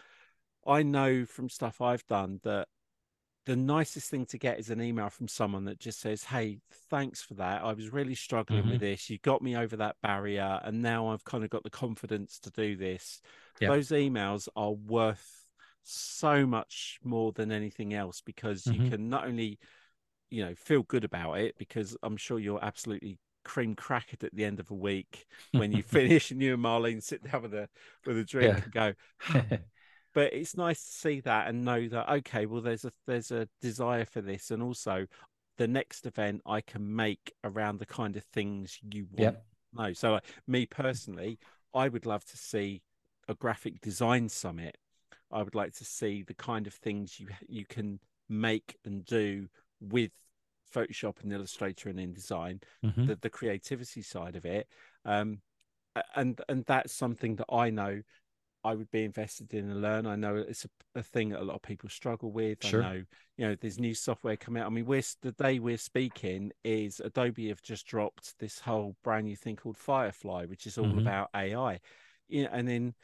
[0.66, 2.68] I know from stuff I've done that
[3.46, 7.22] the nicest thing to get is an email from someone that just says, Hey, thanks
[7.22, 7.62] for that.
[7.62, 8.70] I was really struggling Mhm.
[8.70, 9.10] with this.
[9.10, 10.60] You got me over that barrier.
[10.64, 13.20] And now I've kind of got the confidence to do this.
[13.60, 13.68] Yeah.
[13.68, 15.46] Those emails are worth
[15.82, 18.90] so much more than anything else because you Mhm.
[18.90, 19.58] can not only,
[20.30, 24.44] you know, feel good about it, because I'm sure you're absolutely cream crackered at the
[24.44, 27.68] end of a week when you finish and you and Marlene sit down with a
[28.06, 28.64] with a drink Yeah.
[28.64, 28.94] and go,
[30.14, 33.48] but it's nice to see that and know that okay well there's a there's a
[33.60, 35.06] desire for this and also
[35.58, 39.44] the next event i can make around the kind of things you want Yep.
[39.74, 41.38] no so like, me personally
[41.74, 42.82] i would love to see
[43.28, 44.76] a graphic design summit
[45.32, 47.98] i would like to see the kind of things you you can
[48.28, 49.46] make and do
[49.80, 50.10] with
[50.74, 53.06] photoshop and illustrator and InDesign Mhm.
[53.06, 54.66] the, the creativity side of it
[55.04, 55.38] um
[56.16, 58.00] and and that's something that i know
[58.64, 60.06] I would be invested in and learn.
[60.06, 62.64] I know it's a, a thing that a lot of people struggle with.
[62.64, 62.82] Sure.
[62.82, 63.04] I know,
[63.36, 64.66] you know, there's new software coming out.
[64.66, 69.26] I mean, we're the day we're speaking is Adobe have just dropped this whole brand
[69.26, 71.00] new thing called Firefly, which is all Mhm.
[71.02, 71.80] about AI.
[72.28, 72.94] You know, and then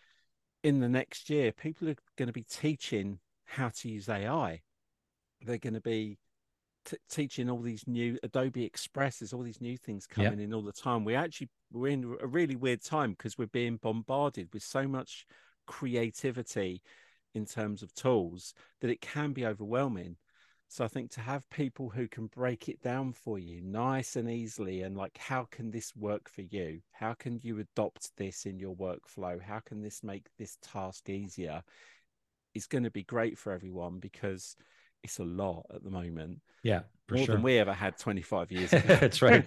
[0.63, 4.63] in the next year, people are going to be teaching how to use AI.
[5.43, 6.19] They're going to be
[6.85, 9.19] t- teaching all these new Adobe Express.
[9.19, 11.05] There's all these new things coming in all the time.
[11.05, 15.27] We actually we're in a really weird time because we're being bombarded with so much
[15.67, 16.83] creativity
[17.35, 20.17] in terms of tools that it can be overwhelming.
[20.69, 24.31] So I think to have people who can break it down for you nice and
[24.31, 26.81] easily and like how can this work for you?
[26.93, 29.43] How can you adopt this in your workflow?
[29.43, 31.63] How can this make this task easier?
[32.55, 34.57] Is going to be great for everyone because
[35.03, 36.39] it's a lot at the moment.
[36.63, 36.81] Yeah,
[37.11, 37.35] More sure.
[37.37, 38.97] than we ever had 25 years ago.
[39.01, 39.45] That's right.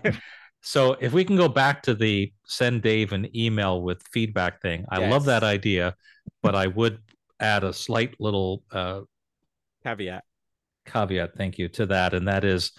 [0.65, 4.85] So if we can go back to the send Dave an email with feedback thing,
[4.87, 5.95] I love that idea,
[6.41, 6.99] but I would
[7.39, 9.01] add a slight little uh,
[9.83, 10.23] Caveat.
[10.85, 12.71] caveat, thank you, to that, and that is,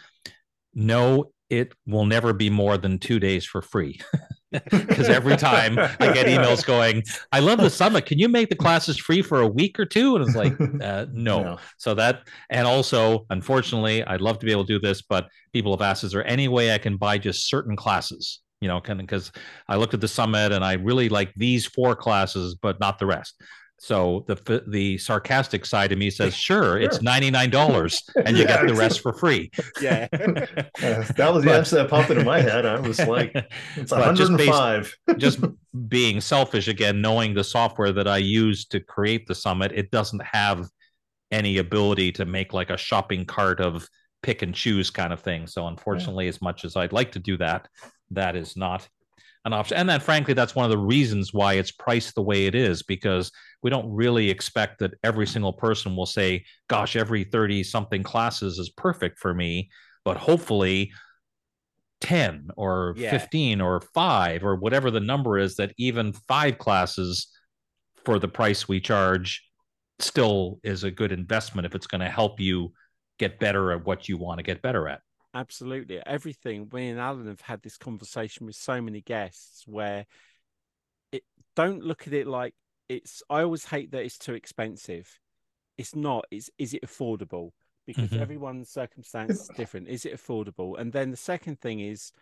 [0.75, 4.01] no, it will never be more than two days for free.
[4.71, 7.03] Because every time I get emails going,
[7.33, 8.07] I love the summit.
[8.07, 10.17] Can you make the classes free for a week or two?
[10.17, 10.53] And it's like,
[10.83, 11.43] uh, no.
[11.43, 11.59] No.
[11.79, 15.73] So that, and also, unfortunately, I'd love to be able to do this, but people
[15.73, 18.41] have asked, is there any way I can buy just certain classes?
[18.61, 19.31] You know, because
[19.69, 23.07] I looked at the summit and I really like these four classes, but not the
[23.07, 23.35] rest.
[23.85, 28.45] So the the sarcastic side of me says, sure, it's ninety nine dollars, and you
[28.45, 29.51] Yeah, get the rest for free.
[29.83, 30.09] Yeah.
[30.83, 32.65] Uh, that was the But- answer that popped into my head.
[32.67, 33.33] I was like,
[33.77, 34.95] it's But just based- 105.
[35.19, 35.39] just
[35.89, 40.23] being selfish again, knowing the software that I use to create the summit, it doesn't
[40.23, 40.67] have
[41.31, 43.87] any ability to make like a shopping cart of
[44.23, 45.47] pick and choose kind of thing.
[45.47, 47.69] So unfortunately, as much as I'd like to do that,
[48.11, 48.89] that is not
[49.45, 49.77] an option.
[49.77, 52.83] And then frankly, that's one of the reasons why it's priced the way it is,
[52.83, 53.31] because
[53.63, 58.59] we don't really expect that every single person will say, gosh, every 30 something classes
[58.59, 59.71] is perfect for me.
[60.05, 60.93] But hopefully
[62.01, 63.11] 10 or Yeah.
[63.11, 67.29] 15 or five or whatever the number is that even five classes
[68.05, 69.43] for the price we charge
[70.01, 72.73] still is a good investment if it's going to help you
[73.19, 75.01] get better at what you want to get better at.
[75.35, 76.01] Absolutely.
[76.07, 76.69] Everything.
[76.73, 80.07] Me and Alan have had this conversation with so many guests where
[81.13, 81.25] it
[81.57, 82.55] don't look at it like
[82.89, 85.19] it's I always hate that it's too expensive.
[85.77, 86.25] It's not.
[86.31, 87.51] It's is it affordable?
[87.87, 88.21] Because Mhm.
[88.21, 89.89] everyone's circumstance is different.
[89.89, 90.79] Is it affordable?
[90.79, 92.13] And then the second thing is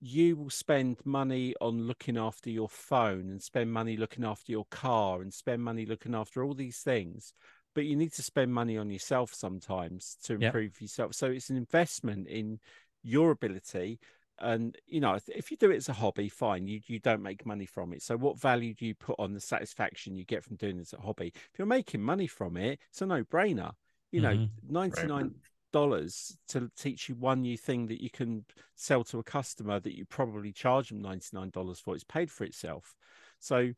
[0.00, 4.66] you will spend money on looking after your phone and spend money looking after your
[4.66, 7.34] car and spend money looking after all these things
[7.78, 10.42] but you need to spend money on yourself sometimes to Yep.
[10.42, 11.14] improve yourself.
[11.14, 12.58] So it's an investment in
[13.04, 14.00] your ability
[14.40, 17.46] and you know if- you do it as a hobby fine you you don't make
[17.46, 18.02] money from it.
[18.02, 20.98] So what value do you put on the satisfaction you get from doing this as
[20.98, 21.28] a hobby?
[21.52, 23.74] If you're making money from it it's a no-brainer.
[24.10, 24.50] You know Mhm.
[24.68, 25.36] 99
[25.72, 29.96] dollars to teach you one new thing that you can sell to a customer that
[29.96, 32.96] you probably charge them 99 dollars for it's paid for itself.
[33.38, 33.72] So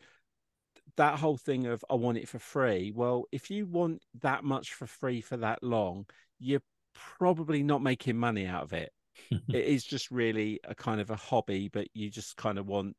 [0.96, 2.92] that whole thing of I want it for free.
[2.94, 6.06] Well, if you want that much for free for that long,
[6.38, 6.62] you're
[6.94, 8.92] probably not making money out of it.
[9.30, 12.96] it is just really a kind of a hobby, but you just kind of want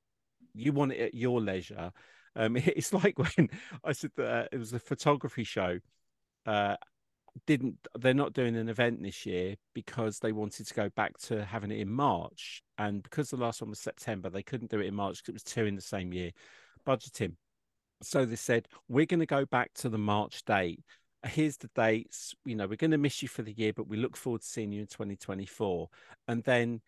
[0.54, 1.92] you want it at your leisure.
[2.36, 3.50] Um, it's like when
[3.84, 5.80] I said that uh, it was a photography show.
[6.46, 6.76] Uh,
[7.48, 11.46] didn't they're not doing an event this year because they wanted to go back to
[11.46, 14.88] having it in March, and because the last one was September, they couldn't do it
[14.88, 16.32] in March because it was two in the same year.
[16.86, 17.36] Budgeting.
[18.04, 20.84] So they said, we're going to go back to the March date.
[21.26, 22.34] Here's the dates.
[22.46, 24.48] You know, we're going to miss you for the year, but we look forward to
[24.48, 25.90] seeing you in 2024.
[26.28, 26.82] And then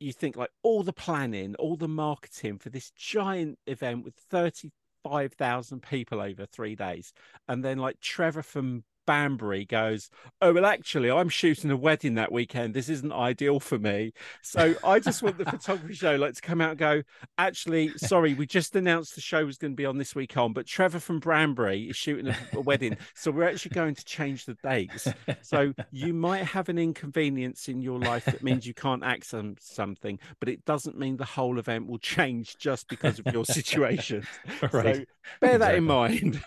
[0.00, 5.82] you think like all the planning, all the marketing for this giant event with 35,000
[5.82, 7.12] people over three days.
[7.48, 12.32] And then like Trevor from Banbury goes, Oh, well, actually, I'm shooting a wedding that
[12.32, 12.74] weekend.
[12.74, 14.12] This isn't ideal for me.
[14.42, 17.02] So I just want the photography show like to come out and go,
[17.38, 20.52] Actually, sorry, we just announced the show was going to be on this week on,
[20.52, 22.96] but Trevor from Banbury is shooting a, a wedding.
[23.14, 25.08] So we're actually going to change the dates.
[25.42, 30.18] So you might have an inconvenience in your life that means you can't access something,
[30.40, 34.26] but it doesn't mean the whole event will change just because of your situation.
[34.72, 34.96] Right.
[34.96, 35.04] So
[35.40, 36.42] bear that in mind.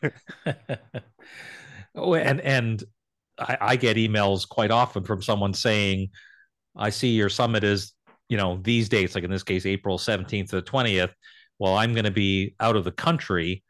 [1.96, 2.84] oh, and and
[3.40, 6.10] I, I get emails quite often from someone saying,
[6.76, 7.94] "I see your summit is
[8.30, 11.12] you know these dates, like in this case, April seventeenth to the twentieth.
[11.60, 13.64] Well, I'm going to be out of the country.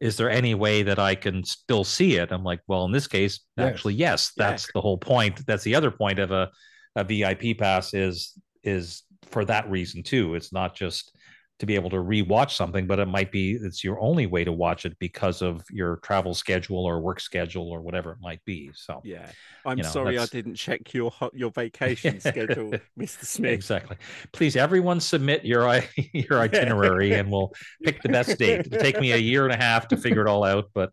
[0.00, 3.06] Is there any way that I can still see it?" I'm like, "Well, in this
[3.08, 3.66] case, Yes.
[3.66, 4.32] actually, yes.
[4.36, 4.50] Yeah.
[4.50, 5.46] That's the whole point.
[5.46, 6.50] That's the other point of a
[6.96, 10.34] a VIP pass is is for that reason too.
[10.34, 11.16] It's not just."
[11.62, 14.52] To be able to rewatch something, but it might be it's your only way to
[14.52, 18.70] watch it because of your travel schedule or work schedule or whatever it might be.
[18.74, 19.30] So Yeah,
[19.64, 23.24] I'm You know, sorry I didn't check your your vacation schedule, Mr.
[23.24, 23.52] Smith.
[23.52, 23.96] exactly.
[24.32, 25.62] Please, everyone, submit your
[26.12, 27.52] your itinerary, and we'll
[27.84, 28.66] pick the best date.
[28.66, 30.90] It'll take me a year and a half to figure it all out, but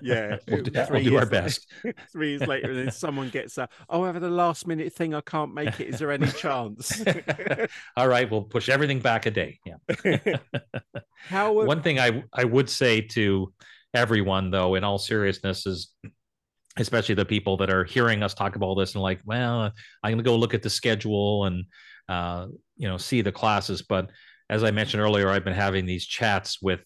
[0.00, 1.66] Yeah, we'll do, we'll do our later- best.
[2.12, 5.14] Three years later, and then someone gets a, oh, I have a last minute thing,
[5.14, 5.88] I can't make it.
[5.88, 7.02] Is there any chance?
[7.96, 9.58] all right, we'll push everything back a day.
[9.64, 10.36] Yeah.
[11.28, 13.52] How would- One thing I I would say to
[13.94, 15.90] everyone though, in all seriousness, is
[16.78, 19.70] especially the people that are hearing us talk about all this and like, well,
[20.02, 21.64] I'm gonna go look at the schedule and
[22.08, 23.82] uh, you know see the classes.
[23.82, 24.10] But
[24.50, 26.80] as I mentioned earlier, I've been having these chats with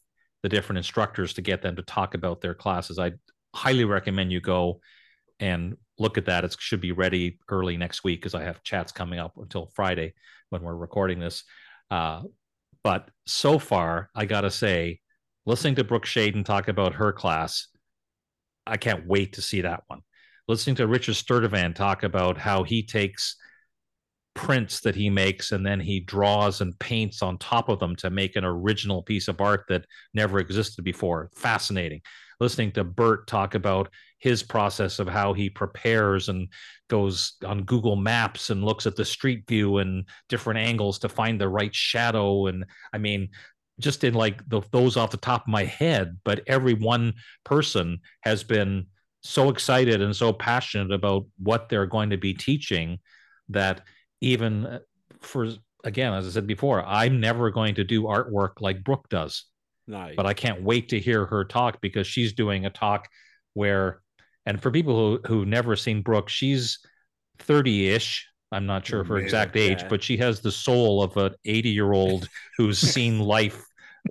[0.46, 3.00] the different instructors to get them to talk about their classes.
[3.00, 3.14] I
[3.52, 4.80] highly recommend you go
[5.40, 6.44] and look at that.
[6.44, 10.14] It should be ready early next week because I have chats coming up until Friday
[10.50, 11.42] when we're recording this.
[11.90, 12.22] Uh,
[12.84, 15.00] but so far, I gotta say,
[15.46, 17.66] listening to Brooke Shaden talk about her class,
[18.68, 20.02] I can't wait to see that one.
[20.46, 23.34] Listening to Richard Sturtevant talk about how he takes
[24.36, 28.10] prints that he makes and then he draws and paints on top of them to
[28.10, 31.30] make an original piece of art that never existed before.
[31.34, 32.02] Fascinating.
[32.38, 36.48] Listening to Bert talk about his process of how he prepares and
[36.88, 41.40] goes on Google Maps and looks at the street view and different angles to find
[41.40, 42.46] the right shadow.
[42.46, 43.30] And I mean,
[43.80, 47.14] just in like the, those off the top of my head, but every one
[47.44, 48.86] person has been
[49.22, 52.98] so excited and so passionate about what they're going to be teaching
[53.48, 53.80] that
[54.26, 54.78] even uh,
[55.20, 55.48] for
[55.84, 59.44] again, as I said before, I'm never going to do artwork like Brooke does
[59.86, 63.08] no, but I can't wait to hear her talk because she's doing a talk
[63.54, 64.00] where,
[64.44, 66.78] and for people who who never seen Brooke, she's
[67.38, 68.26] thirty ish.
[68.52, 71.68] I'm not sure of her exact age, but she has the soul of an 80
[71.70, 73.60] year old who's seen life.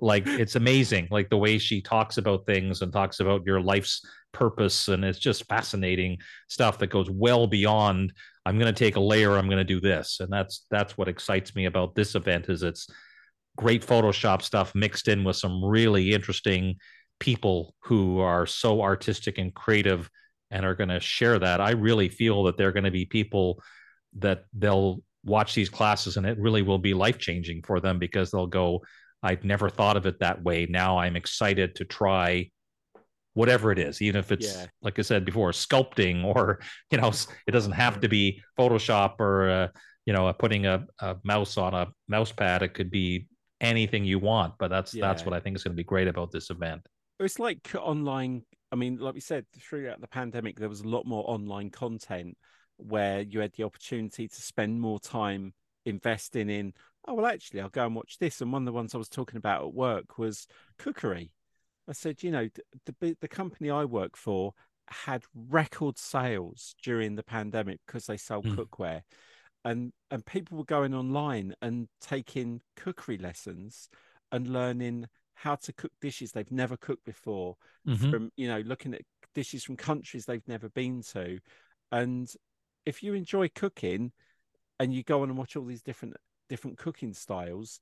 [0.00, 4.02] Like it's amazing, like the way she talks about things and talks about your life's
[4.32, 6.18] purpose, and it's just fascinating
[6.48, 8.12] stuff that goes well beyond.
[8.44, 9.36] I'm going to take a layer.
[9.36, 12.48] I'm going to do this, and that's that's what excites me about this event.
[12.48, 12.88] Is it's
[13.56, 16.76] great Photoshop stuff mixed in with some really interesting
[17.18, 20.10] people who are so artistic and creative
[20.50, 21.60] and are going to share that.
[21.60, 23.62] I really feel that they're going to be people
[24.18, 28.30] that they'll watch these classes and it really will be life changing for them because
[28.30, 28.82] they'll go,
[29.22, 30.66] I'd never thought of it that way.
[30.66, 32.50] Now I'm excited to try
[33.34, 34.66] whatever it is, even if it's Yeah.
[34.82, 36.60] like I said before, sculpting or
[36.90, 37.12] you know,
[37.46, 39.68] it doesn't have to be Photoshop or uh,
[40.06, 42.62] you know, putting a, a mouse on a mouse pad.
[42.62, 43.26] It could be
[43.60, 46.30] anything you want, but that's that's what I think is going to be great about
[46.30, 46.86] this event.
[47.20, 48.42] it's like online.
[48.72, 52.36] I mean, like we said, throughout the pandemic, there was a lot more online content
[52.78, 55.54] where you had the opportunity to spend more time
[55.86, 56.72] investing in.
[57.06, 58.40] Oh well, actually, I'll go and watch this.
[58.40, 60.46] And one of the ones I was talking about at work was
[60.78, 61.32] cookery.
[61.88, 62.48] I said, you know,
[62.84, 64.54] the the, company I work for
[64.88, 68.56] had record sales during the pandemic because they sell Mm.
[68.56, 69.02] cookware,
[69.64, 73.88] and and people were going online and taking cookery lessons
[74.32, 78.12] and learning how to cook dishes they've never cooked before Mhm.
[78.12, 79.02] from you know looking at
[79.34, 81.38] dishes from countries they've never been to
[81.92, 82.32] and
[82.86, 84.12] if you enjoy cooking
[84.80, 86.16] and you go on and watch all these different
[86.48, 87.80] different cooking styles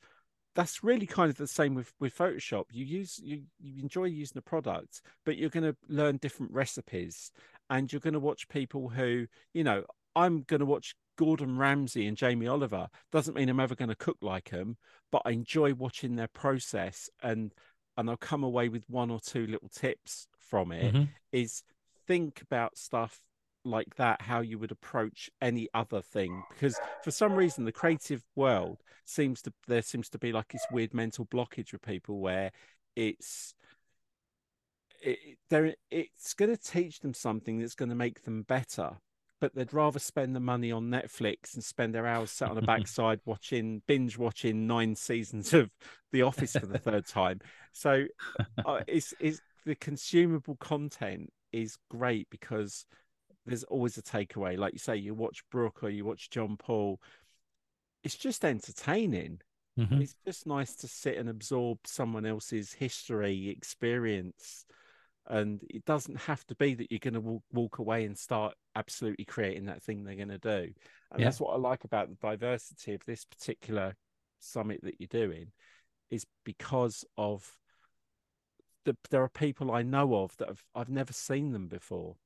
[0.54, 2.64] that's really kind of the same with with photoshop.
[2.70, 7.32] You use you you enjoy using the product but you're going to learn different recipes
[7.70, 9.84] and you're going to watch people who you know
[10.14, 12.88] i'm going to watch gordon ramsay and jamie oliver.
[13.10, 14.76] Doesn't mean i'm ever going to cook like them
[15.10, 17.52] but i enjoy watching their process and
[17.96, 20.94] and i'll come away with one or two little tips from it.
[20.94, 21.08] Mhm.
[21.32, 21.62] is
[22.06, 23.18] think about stuff
[23.64, 28.22] like that how you would approach any other thing because for some reason the creative
[28.36, 32.50] world seems to there seems to be like this weird mental blockage with people where
[32.96, 33.54] it's
[35.02, 35.18] it,
[35.50, 38.90] they're it's going to teach them something that's going to make them better
[39.40, 42.62] but they'd rather spend the money on netflix and spend their hours sat on the
[42.66, 45.70] backside watching binge watching nine seasons of
[46.14, 47.40] the office for the third time.
[47.72, 48.06] So
[48.64, 52.86] uh, it's, it's the consumable content is great because
[53.46, 57.00] there's always a takeaway like you say you watch brooke or you watch john paul
[58.02, 59.40] it's just entertaining
[59.76, 60.02] Mhm.
[60.02, 64.64] it's just nice to sit and absorb someone else's history experience
[65.26, 68.54] and it doesn't have to be that you're going to walk, walk away and start
[68.76, 70.72] absolutely creating that thing they're going to do
[71.12, 71.26] and Yeah.
[71.26, 73.94] that's what i like about the diversity of this particular
[74.38, 75.46] summit that you're doing
[76.10, 77.50] is because of
[78.84, 82.16] the, there are people i know of that have i've never seen them before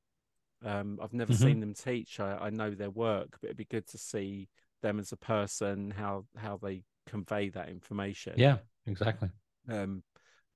[0.64, 1.34] um, i've never Mhm.
[1.34, 4.48] seen them teach I, I know their work but it'd be good to see
[4.82, 9.30] them as a person how how they convey that information Yeah, exactly.
[9.68, 10.02] um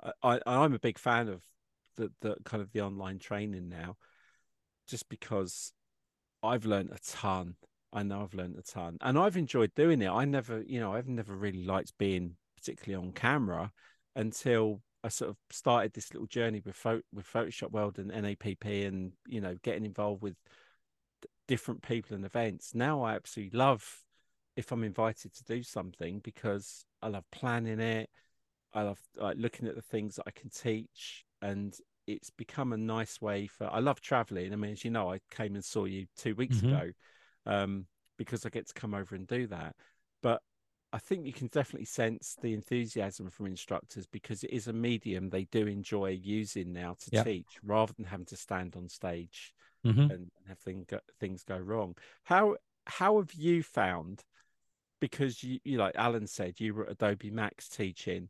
[0.03, 1.42] I, I i'm a big fan of
[1.96, 3.96] the the kind of the online training now
[4.88, 5.72] just because
[6.42, 7.57] i've learned a ton
[7.92, 10.94] i know i've learned a ton and i've enjoyed doing it i never you know
[10.94, 13.72] i've never really liked being particularly on camera
[14.16, 18.86] until i sort of started this little journey with Pho- with photoshop world and napp
[18.86, 20.36] and you know getting involved with
[21.48, 23.98] different people and events now i absolutely love
[24.57, 28.09] if i'm invited to do something because i love planning it
[28.74, 31.76] I love like looking at the things that I can teach, and
[32.07, 33.66] it's become a nice way for.
[33.70, 34.53] I love traveling.
[34.53, 36.72] I mean, as you know, I came and saw you two weeks Mhm.
[36.72, 36.90] ago,
[37.46, 37.86] um,
[38.16, 39.76] because I get to come over and do that.
[40.22, 40.40] But
[40.93, 45.30] I think you can definitely sense the enthusiasm from instructors because it is a medium
[45.30, 47.24] they do enjoy using now to Yeah.
[47.24, 50.11] teach, rather than having to stand on stage Mhm.
[50.11, 51.97] and have thing go, things go wrong.
[52.24, 54.24] How how have you found?
[55.01, 58.28] Because you, you like Alan said, you were at Adobe Max teaching.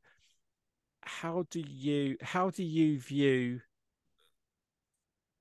[1.02, 3.60] How do you how do you view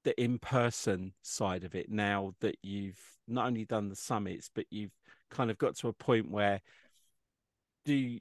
[0.03, 4.65] the in person side of it now that you've not only done the summits, but
[4.71, 4.95] you've
[5.29, 6.61] kind of got to a point where
[7.85, 8.19] do you,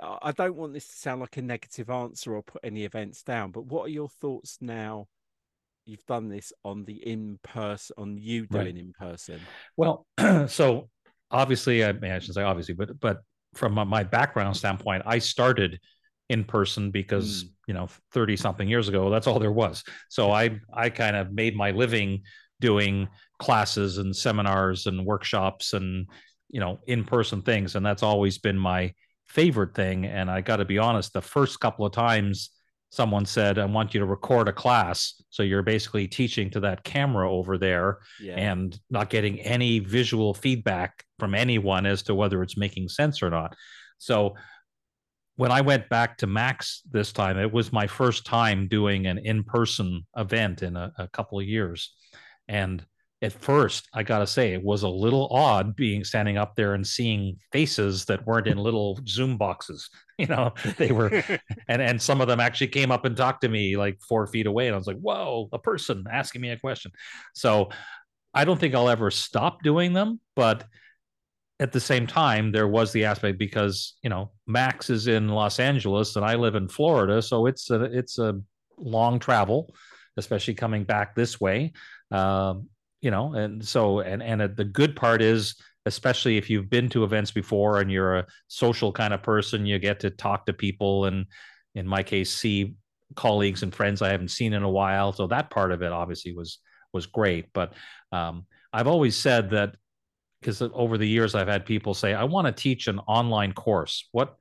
[0.00, 3.52] I don't want this to sound like a negative answer or put any events down,
[3.52, 5.06] but what are your thoughts now?
[5.84, 8.64] You've done this on the in person, on you Right.
[8.64, 9.40] doing in person.
[9.76, 10.06] Well,
[10.48, 10.88] so
[11.30, 13.18] obviously, I mean, I shouldn't say obviously, but but
[13.54, 15.78] from my- my background standpoint, I started
[16.28, 17.50] in person because Mm.
[17.68, 19.84] you know, thirty something years ago, that's all there was.
[20.08, 22.22] So I I kind of made my living
[22.60, 23.08] doing
[23.38, 26.08] classes and seminars and workshops and
[26.48, 28.92] you know in person things, and that's always been my
[29.26, 30.06] favorite thing.
[30.06, 32.50] And I got to be honest, the first couple of times
[32.90, 36.84] someone said, "I want you to record a class," so you're basically teaching to that
[36.84, 38.36] camera over there Yeah.
[38.36, 43.30] and not getting any visual feedback from anyone as to whether it's making sense or
[43.30, 43.56] not.
[43.98, 44.36] So
[45.34, 49.18] when I went back to Max this time, it was my first time doing an
[49.18, 51.94] in-person event in a, a couple of years.
[52.48, 52.82] And
[53.22, 56.86] at first, I gotta say, it was a little odd being standing up there and
[56.86, 59.88] seeing faces that weren't in little Zoom boxes.
[60.18, 61.08] You know, they were
[61.68, 64.46] and and some of them actually came up and talked to me like four feet
[64.46, 66.90] away and i was like whoa a person asking me a question
[67.34, 67.68] so
[68.32, 70.64] i don't think i'll ever stop doing them but
[71.60, 75.60] at the same time there was the aspect because you know max is in los
[75.60, 78.40] angeles and i live in florida so it's a it's a
[78.78, 79.74] long travel
[80.16, 81.74] especially coming back this way
[82.10, 82.70] um,
[83.06, 85.54] you know and so and and the good part is
[85.84, 89.78] especially if you've been to events before and you're a social kind of person you
[89.78, 91.26] get to talk to people and
[91.76, 92.74] in my case see
[93.14, 95.12] colleagues and friends i haven't seen in a while.
[95.12, 96.58] So that part of it obviously was
[96.92, 97.52] was great.
[97.52, 97.74] But
[98.10, 99.76] um, i've always said that
[100.40, 104.08] because over the years i've had people say i want to teach an online course.
[104.10, 104.34] What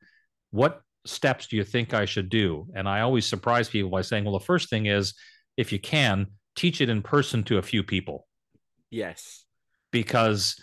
[0.49, 2.65] what steps do you think i should do?
[2.73, 5.13] And i always surprise people by saying well the first thing is
[5.55, 8.25] if you can teach it in person to a few people
[8.89, 9.45] yes.
[9.91, 10.55] because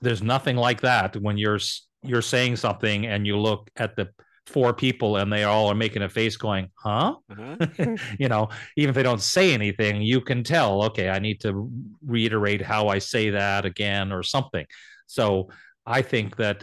[0.00, 1.58] there's nothing like that when you're
[2.02, 4.08] you're saying something and you look at the
[4.46, 7.96] four people and they all are making a face going huh Uh-huh.
[8.18, 11.68] you know even if they don't say anything you can tell okay i need to
[12.06, 14.64] reiterate how i say that again or something
[15.06, 15.48] so
[15.84, 16.62] i think that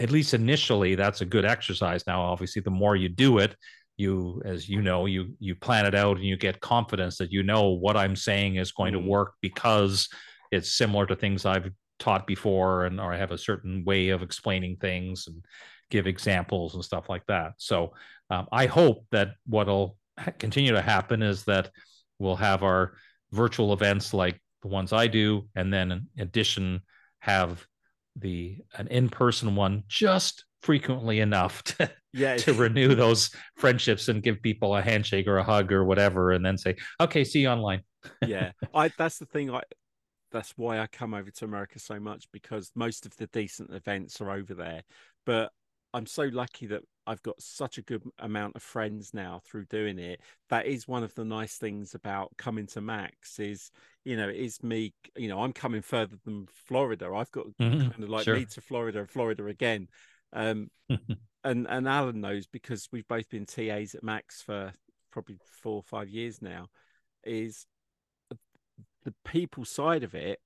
[0.00, 3.54] at least initially that's a good exercise now obviously the more you do it
[3.96, 7.42] you as you know you you plan it out and you get confidence that you
[7.42, 10.08] know what i'm saying is going to work because
[10.52, 14.22] it's similar to things i've taught before and or i have a certain way of
[14.22, 15.42] explaining things and
[15.90, 17.52] give examples and stuff like that.
[17.58, 17.92] So
[18.30, 21.70] um, i hope that what'll ha- continue to happen is that
[22.18, 22.94] we'll have our
[23.32, 26.80] virtual events like the ones i do and then in addition
[27.20, 27.64] have
[28.16, 34.42] the an in-person one just frequently enough to, Yeah, to renew those friendships and give
[34.42, 37.82] people a handshake or a hug or whatever, and then say, "Okay, see you online."
[38.22, 38.52] yeah.
[38.74, 39.50] I that's the thing.
[39.50, 39.62] I
[40.32, 44.20] that's why I come over to America so much because most of the decent events
[44.20, 44.82] are over there.
[45.26, 45.52] But
[45.94, 49.98] I'm so lucky that I've got such a good amount of friends now through doing
[49.98, 50.20] it.
[50.50, 53.70] That is one of the nice things about coming to Max is,
[54.04, 57.12] you know, it is me, you know, I'm coming further than Florida.
[57.14, 58.28] I've got Mhm, kind of like sure.
[58.28, 59.88] me to Florida and Florida again.
[60.32, 60.70] Um
[61.44, 64.72] and and Alan knows because we've both been TAs at Max for
[65.10, 66.66] probably four or five years now,
[67.24, 67.66] is
[69.06, 70.40] the people side of it.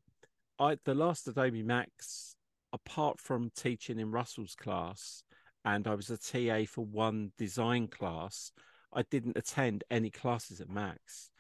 [0.59, 2.37] I the last Adobe Max,
[2.73, 5.23] apart from teaching in Russell's class,
[5.65, 8.53] and I was a TA for one design class,
[8.93, 11.31] I didn't attend any classes at Max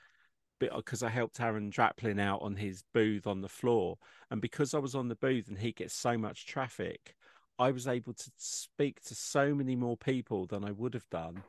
[0.59, 3.97] because I helped Aaron Draplin out on his booth on the floor.
[4.31, 7.15] And because I was on the booth and he gets so much traffic,
[7.61, 11.43] I was able to speak to so many more people than I would have done.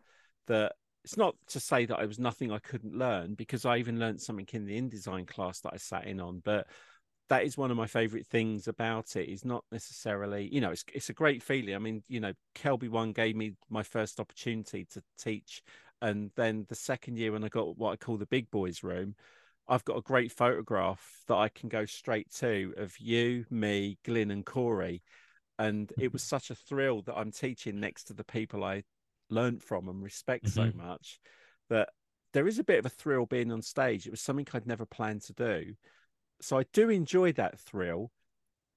[0.48, 0.74] That
[1.06, 4.22] it's not to say that I was nothing I couldn't learn because I even learned
[4.22, 6.42] something in the InDesign class that I sat in on.
[6.44, 6.68] But
[7.30, 10.84] that is one of my favorite things about it is not necessarily you know it's
[10.94, 14.84] it's a great feeling i mean you know kelby one gave me my first opportunity
[14.84, 15.64] to teach
[16.02, 19.16] and then the second year when i got what i call the big boys room
[19.70, 24.30] i've got a great photograph that i can go straight to of you me glyn
[24.30, 25.02] and corey
[25.66, 28.84] and it was such a thrill that i'm teaching next to the people i
[29.30, 30.76] learned from and respect so Mhm.
[30.76, 31.20] much
[31.70, 31.90] that
[32.34, 34.86] there is a bit of a thrill being on stage it was something i'd never
[34.86, 35.76] planned to do
[36.42, 38.12] so I do enjoy that thrill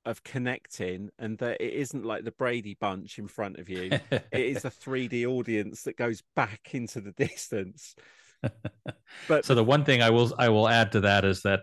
[0.04, 3.90] of connecting and that it isn't like the Brady bunch in front of you.
[3.90, 7.94] it is a 3D audience that goes back into the distance.
[9.26, 11.60] But so the one thing I will I will add to that is that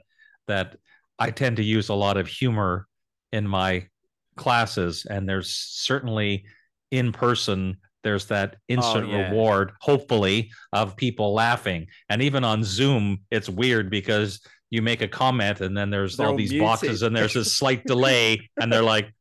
[0.47, 0.77] that
[1.19, 2.87] I tend to use a lot of humor
[3.31, 3.87] in my
[4.35, 6.45] classes, and there's certainly
[6.91, 9.29] in person there's that instant yeah.
[9.29, 15.07] reward, hopefully, of people laughing, and even on Zoom, it's weird because you make a
[15.07, 16.65] comment and then there's They're all these muted.
[16.65, 19.13] boxes and there's a slight delay, and they're like,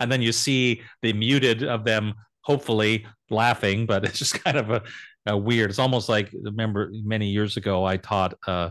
[0.00, 4.70] and then you see the muted of them hopefully laughing, but it's just kind of
[4.70, 4.82] a
[5.30, 5.70] uh, weird.
[5.70, 8.70] It's almost like remember many years ago I taught uh,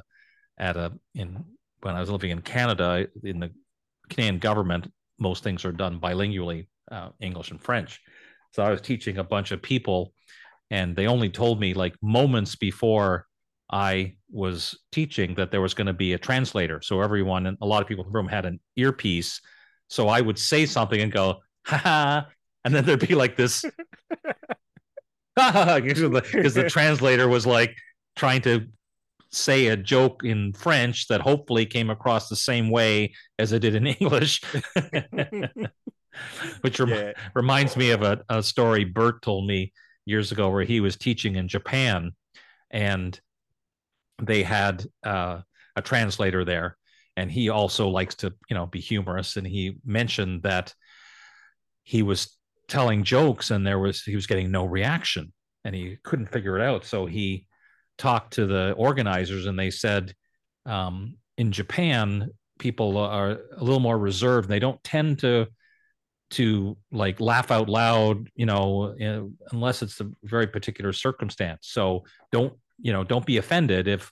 [0.57, 1.43] at a in
[1.81, 3.51] when I was living in Canada in the
[4.09, 4.91] Canadian government.
[5.19, 8.01] Most things are done bilingually, uh, English and French.
[8.51, 10.13] So I was teaching a bunch of people,
[10.71, 13.27] and they only told me like moments before
[13.71, 16.81] I was teaching that there was going to be a translator.
[16.81, 19.41] So everyone and a lot of people in the room had an earpiece.
[19.87, 22.27] So I would say something and go, ha ha.
[22.63, 23.63] And then there'd be like this
[25.35, 27.75] because the translator was like
[28.15, 28.67] trying to
[29.35, 33.75] say a joke in French that hopefully came across the same way as it did
[33.75, 34.41] in English,
[36.61, 39.73] which rem- yeah, reminds me of a, a story Bert told me
[40.05, 42.11] years ago where he was teaching in Japan
[42.71, 43.19] and
[44.21, 45.41] they had uh,
[45.75, 46.77] a translator there
[47.17, 50.73] and he also likes to you know be humorous and he mentioned that
[51.83, 55.31] he was telling jokes and there was he was getting no reaction
[55.63, 56.85] and he couldn't figure it out.
[56.85, 57.47] So he
[57.97, 60.13] talked to the organizers and they said
[60.65, 62.29] um, in japan
[62.59, 64.49] people are a little more reserved.
[64.49, 65.47] They don't tend to
[66.31, 68.95] to like laugh out loud you know
[69.51, 71.67] unless it's a very particular circumstance.
[71.67, 74.11] So don't you know don't be offended if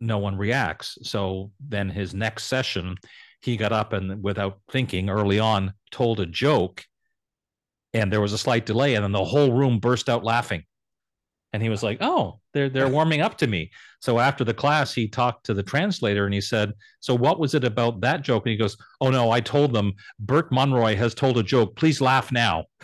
[0.00, 0.98] no one reacts.
[1.02, 2.96] So then his next session
[3.40, 6.84] he got up and without thinking early on told a joke
[7.94, 10.64] and there was a slight delay and then the whole room burst out laughing
[11.52, 13.70] and he was like oh they're they're warming up to me.
[14.00, 17.54] So after the class he talked to the translator and he said so what was
[17.54, 18.44] it about that joke?
[18.46, 21.76] And he goes oh no i told them bert monroy has told a joke.
[21.76, 22.64] Please laugh now.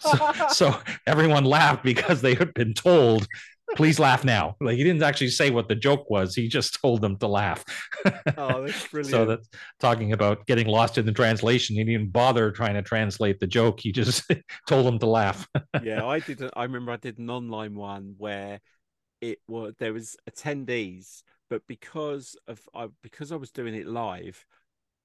[0.00, 3.28] So, so everyone laughed because they had been told
[3.76, 7.00] please laugh now like he didn't actually say what the joke was he just told
[7.00, 7.64] them to laugh
[8.36, 9.10] oh, that's brilliant.
[9.10, 9.48] so that's
[9.80, 13.46] talking about getting lost in the translation he didn't even bother trying to translate the
[13.46, 14.30] joke he just
[14.68, 15.48] told them to laugh
[15.82, 16.40] yeah, I did.
[16.40, 18.60] a- I remember I did an online one where
[19.20, 24.44] it was there was attendees, but because of I because I was doing it live,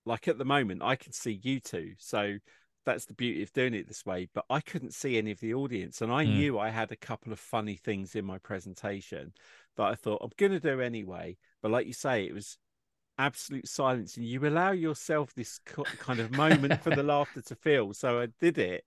[0.06, 2.38] like at the moment I can see you two, so
[2.86, 4.28] that's the beauty of doing it this way.
[4.34, 6.34] But I couldn't see any of the audience, and I Mm.
[6.36, 9.34] knew I had a couple of funny things in my presentation
[9.78, 11.38] that I thought I'm going to do anyway.
[11.62, 12.58] But like you say, it was
[13.18, 15.60] absolute silence, and you allow yourself this
[15.98, 17.94] kind of moment for the laughter to feel.
[17.94, 18.86] So I did it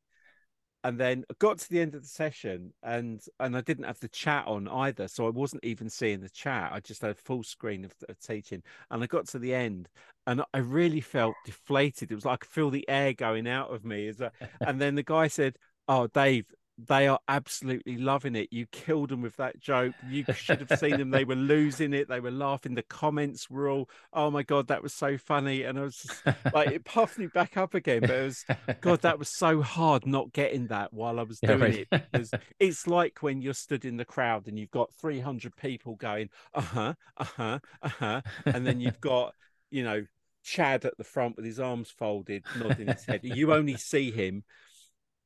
[0.84, 4.00] and then I got to the end of the session and and I didn't have
[4.00, 6.72] the chat on either, so I wasn't even seeing the chat.
[6.72, 9.88] I just had a full screen of, of teaching, and I got to the end,
[10.26, 12.10] and I really felt deflated.
[12.10, 14.08] It was like I feel the air going out of me.
[14.08, 15.56] As a, and then the guy said,
[15.88, 16.46] Oh, Dave,
[16.88, 18.48] they are absolutely loving it.
[18.52, 19.94] You killed them with that joke.
[20.00, 21.10] You should have seen them.
[21.10, 22.08] They were losing it.
[22.08, 22.74] They were laughing.
[22.74, 26.24] The comments were all, "Oh my god, that was so funny!" And I was just,
[26.52, 28.04] like, it puffed me back up again.
[28.06, 28.46] But it was,
[28.80, 31.76] God, that was so hard not getting that while I was Yeah, doing right.
[31.76, 31.88] it.
[32.10, 36.30] Because it's like when you're stood in the crowd and you've got 300 people going,
[36.54, 38.22] "Uh huh, uh huh, uh huh,"
[38.52, 39.34] and then you've got,
[39.70, 40.06] you know.
[40.44, 43.20] Chad at the front with his arms folded, nodding his head.
[43.22, 44.42] You only see him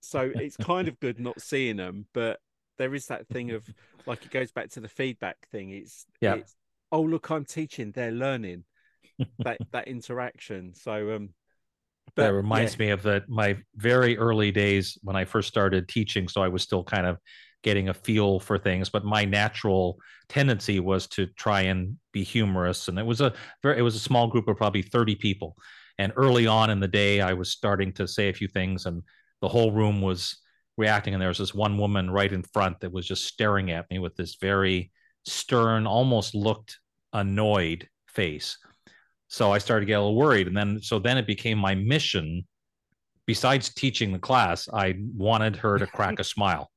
[0.07, 2.39] so it's kind of good not seeing them but
[2.79, 3.67] there is that thing of
[4.07, 6.35] like it goes back to the feedback thing it's Yeah.
[6.35, 6.55] it's,
[6.93, 8.65] oh look i'm teaching they're learning
[9.39, 11.31] that that interaction so um
[12.15, 16.29] that reminds me of the my very early days when I first started teaching.
[16.29, 17.19] So I was still kind of
[17.63, 19.99] getting a feel for things, but my natural
[20.29, 22.89] tendency was to try and be humorous.
[22.89, 25.57] And it was a very it was a small group of probably 30 people.
[25.99, 29.03] And early on in the day, I was starting to say a few things, and
[29.41, 30.39] the whole room was
[30.77, 31.15] reacting.
[31.15, 33.99] And there was this one woman right in front that was just staring at me
[33.99, 34.91] with this very
[35.25, 36.79] stern, almost looked
[37.13, 38.59] annoyed face.
[39.29, 40.47] So I started to get a little worried.
[40.47, 42.47] And then, so then it became my mission,
[43.27, 46.71] besides teaching the class, I wanted her to crack a smile.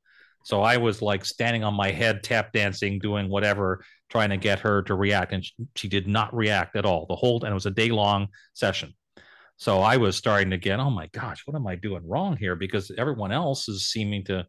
[0.46, 4.60] So I was like standing on my head, tap dancing, doing whatever, trying to get
[4.60, 5.34] her to react.
[5.34, 7.06] And she, she did not react at all.
[7.08, 8.94] The whole, and it was a day long session.
[9.60, 12.56] So I was starting to get, oh my gosh, what am I doing wrong here?
[12.56, 14.48] Because everyone else is seeming to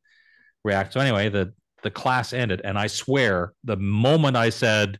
[0.64, 0.92] react.
[0.92, 1.52] So anyway, the
[1.82, 4.98] the class ended, and I swear, the moment I said,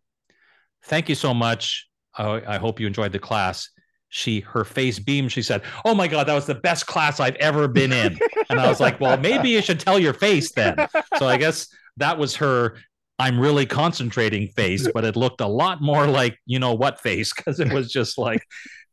[0.85, 3.69] "Thank you so much," I, I hope you enjoyed the class.
[4.09, 5.31] She, her face beamed.
[5.31, 8.59] She said, "Oh my god, that was the best class I've ever been in." and
[8.59, 10.75] I was like, "Well, maybe you should tell your face then."
[11.19, 12.79] So I guess that was her.
[13.19, 17.33] I'm really concentrating face, but it looked a lot more like you know what face
[17.33, 18.43] because it was just like,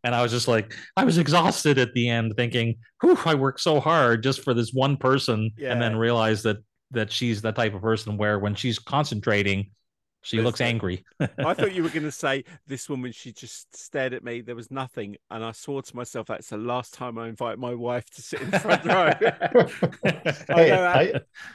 [0.04, 3.62] and I was just like, I was exhausted at the end, thinking, "Whew, I worked
[3.62, 6.58] so hard just for this one person," and then realized that
[6.92, 9.72] that she's the type of person where when she's concentrating,
[10.22, 11.06] she There's looks the- angry.
[11.20, 14.56] i thought you were going to say this woman she just stared at me there
[14.56, 18.04] was nothing and i swore to myself that's the last time i invite my wife
[18.10, 19.12] to sit in the front row
[20.56, 21.14] hey, know, I,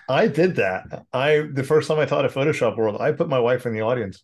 [0.09, 1.05] I did that.
[1.12, 3.82] I the first time I taught at Photoshop World, I put my wife in the
[3.82, 4.22] audience.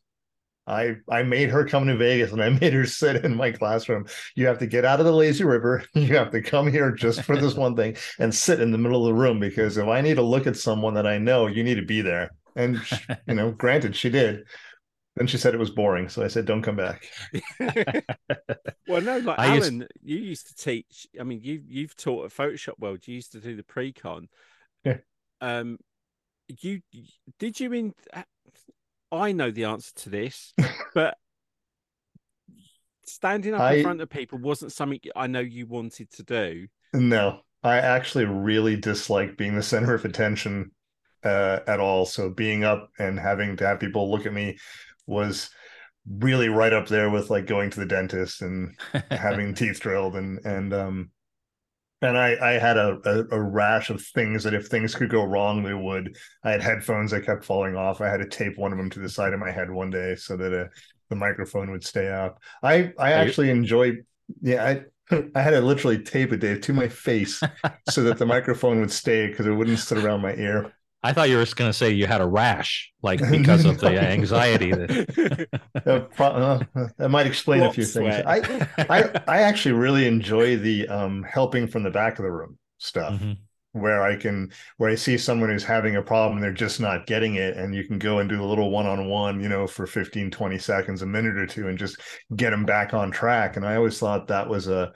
[0.68, 4.06] I I made her come to Vegas and I made her sit in my classroom.
[4.36, 5.84] You have to get out of the lazy river.
[5.94, 9.06] You have to come here just for this one thing and sit in the middle
[9.06, 11.64] of the room because if I need to look at someone that I know, you
[11.64, 12.30] need to be there.
[12.54, 14.44] And sh- you know, granted, she did.
[15.16, 17.08] Then she said it was boring, so I said, "Don't come back."
[18.86, 22.26] well no like I used- alan you used to teach i mean you you've taught
[22.26, 24.28] at photoshop world you used to do the pre-con
[24.84, 24.98] Yeah.
[25.40, 25.78] um
[26.62, 26.80] you
[27.38, 27.92] did you in
[29.12, 30.52] i know the answer to this
[30.94, 31.16] but
[33.04, 36.66] standing up I- in front of people wasn't something i know you wanted to do
[36.92, 40.70] No, I actually really dislike being the center of attention
[41.24, 42.06] uh, at all.
[42.06, 44.56] So being up and having to have people look at me
[45.06, 45.50] was
[46.08, 48.74] really right up there with like going to the dentist and
[49.10, 51.10] having teeth drilled and and um
[52.02, 55.24] and I I had a, a a rash of things that if things could go
[55.24, 56.16] wrong they would.
[56.44, 58.00] I had headphones that kept falling off.
[58.00, 60.14] I had to tape one of them to the side of my head one day
[60.14, 60.66] so that uh,
[61.10, 62.38] the microphone would stay up.
[62.62, 63.92] I I actually enjoy
[64.42, 64.84] yeah I
[65.34, 67.42] I had to literally tape it Dave to my face
[67.88, 70.72] so that the microphone would stay because it wouldn't sit around my ear.
[71.02, 73.78] I thought you were just going to say you had a rash, like because of
[73.78, 74.72] the anxiety.
[74.72, 75.48] That,
[76.18, 76.58] Uh,
[76.98, 78.20] that might explain a Flop few things.
[78.26, 82.58] I I I actually really enjoy the um helping from the back of the room
[82.78, 83.14] stuff.
[83.14, 83.38] Mhm.
[83.72, 87.06] where I can where I see someone who's having a problem and they're just not
[87.06, 90.30] getting it and you can go and do a little one-on-one you know for 15
[90.30, 92.00] 20 seconds a minute or two and just
[92.34, 94.92] get them back on track and I always thought that was a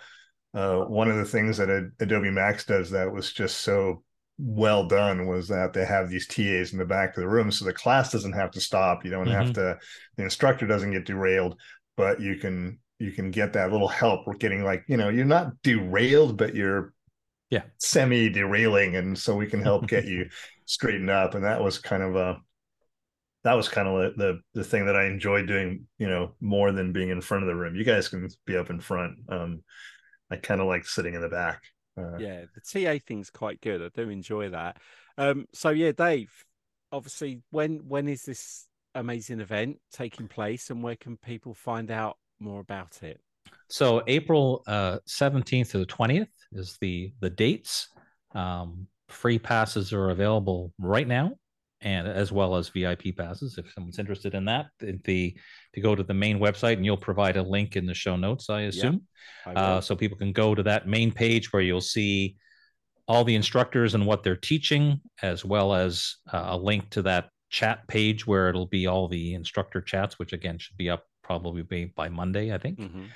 [0.55, 1.69] uh, one of the things that
[2.01, 4.03] Adobe Max does that was just so
[4.39, 7.65] well done was that they have these TAs in the back of the room so
[7.65, 9.05] the class doesn't have to stop.
[9.05, 9.79] You don't have to
[10.17, 11.59] the instructor doesn't get derailed
[11.97, 15.25] but you can you can get that little help with getting like you know you're
[15.25, 16.93] not derailed but you're
[17.51, 17.63] Yeah.
[17.79, 20.27] semi derailing and so we can help get you
[20.67, 21.35] straightened up.
[21.35, 22.39] And that was kind of a
[23.45, 26.93] that was kind of the the thing that I enjoyed doing you know more than
[26.93, 27.75] being in front of the room.
[27.77, 29.19] You guys can be up in front.
[29.29, 29.63] Um
[30.31, 31.63] I kind of like sitting in the back
[31.99, 34.79] uh, yeah the ta thing's quite good i do enjoy that.
[35.19, 36.33] Um so yeah dave
[36.93, 42.19] obviously when when is this amazing event taking place and where can people find out
[42.39, 43.21] more about it?
[43.69, 47.89] So April uh, 17th to the 20th is the the dates.
[48.35, 51.33] Um, free passes are available right now,
[51.83, 54.67] and as well as VIP passes if someone's interested in that.
[54.81, 57.87] If the if you go to the main website and you'll provide a link in
[57.87, 59.03] the show notes, I assume.
[59.47, 62.37] I Uh, so people can go to that main page where you'll see
[63.09, 67.29] all the instructors and what they're teaching, as well as uh, a link to that
[67.51, 71.63] chat page where it'll be all the instructor chats, which again should be up probably
[71.63, 72.79] by, by Monday, I think.
[72.79, 73.09] Mhm.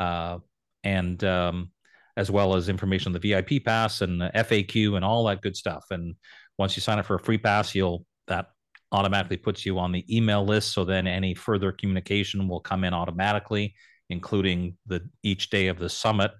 [0.00, 0.38] Uh,
[0.82, 1.70] and um,
[2.16, 5.56] as well as information on the VIP pass and the FAQ and all that good
[5.56, 5.84] stuff.
[5.90, 6.14] And
[6.58, 8.50] once you sign up for a free pass, you'll that
[8.92, 10.72] automatically puts you on the email list.
[10.72, 13.74] So then any further communication will come in automatically,
[14.08, 16.30] including the each day of the summit.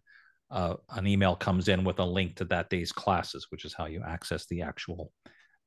[0.51, 3.87] Uh, an email comes in with a link to that day's classes, which is how
[3.87, 5.11] you access the actual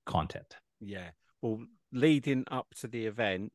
[0.05, 0.55] content.
[0.79, 1.09] Yeah.
[1.41, 3.51] Well, leading up to the event,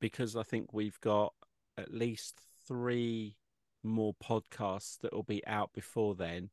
[0.00, 1.34] because I think we've got
[1.78, 3.36] at least three
[3.84, 6.50] more podcasts that will be out before then.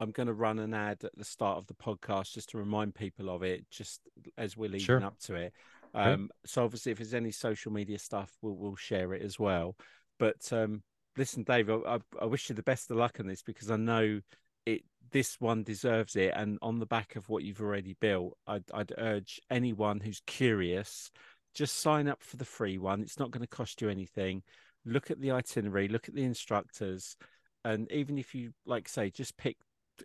[0.00, 2.94] I'm going to run an ad at the start of the podcast just to remind
[2.94, 4.00] people of it, just
[4.36, 5.04] as we're leading Sure.
[5.04, 5.52] up to it.
[5.94, 9.74] Um, so obviously, if there's any social media stuff, we'll we'll share it as well.
[10.18, 10.82] But um,
[11.16, 13.76] listen, Dave, I, I, I wish you the best of luck on this because I
[13.76, 14.20] know
[14.66, 14.82] it.
[15.10, 18.92] This one deserves it, and on the back of what you've already built, I'd, I'd
[18.98, 21.10] urge anyone who's curious,
[21.54, 23.00] just sign up for the free one.
[23.00, 24.42] It's not going to cost you anything.
[24.84, 27.16] Look at the itinerary, look at the instructors,
[27.64, 29.56] and even if you like say just pick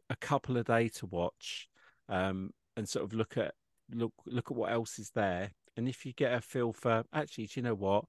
[0.10, 1.68] a couple a day to watch,
[2.10, 3.54] um, and sort of look at
[3.94, 5.52] look look at what else is there.
[5.78, 8.06] And if you get a feel for actually, do you know what?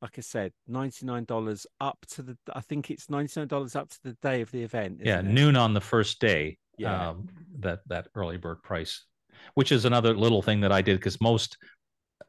[0.00, 2.36] Like I said, ninety nine dollars up to the.
[2.52, 5.00] I think it's ninety nine dollars up to the day of the event.
[5.04, 5.24] yeah, it?
[5.26, 6.58] noon on the first day.
[6.78, 7.10] Yeah.
[7.10, 7.28] um,
[7.60, 9.04] that that early bird price,
[9.54, 11.56] which is another little thing that I did because most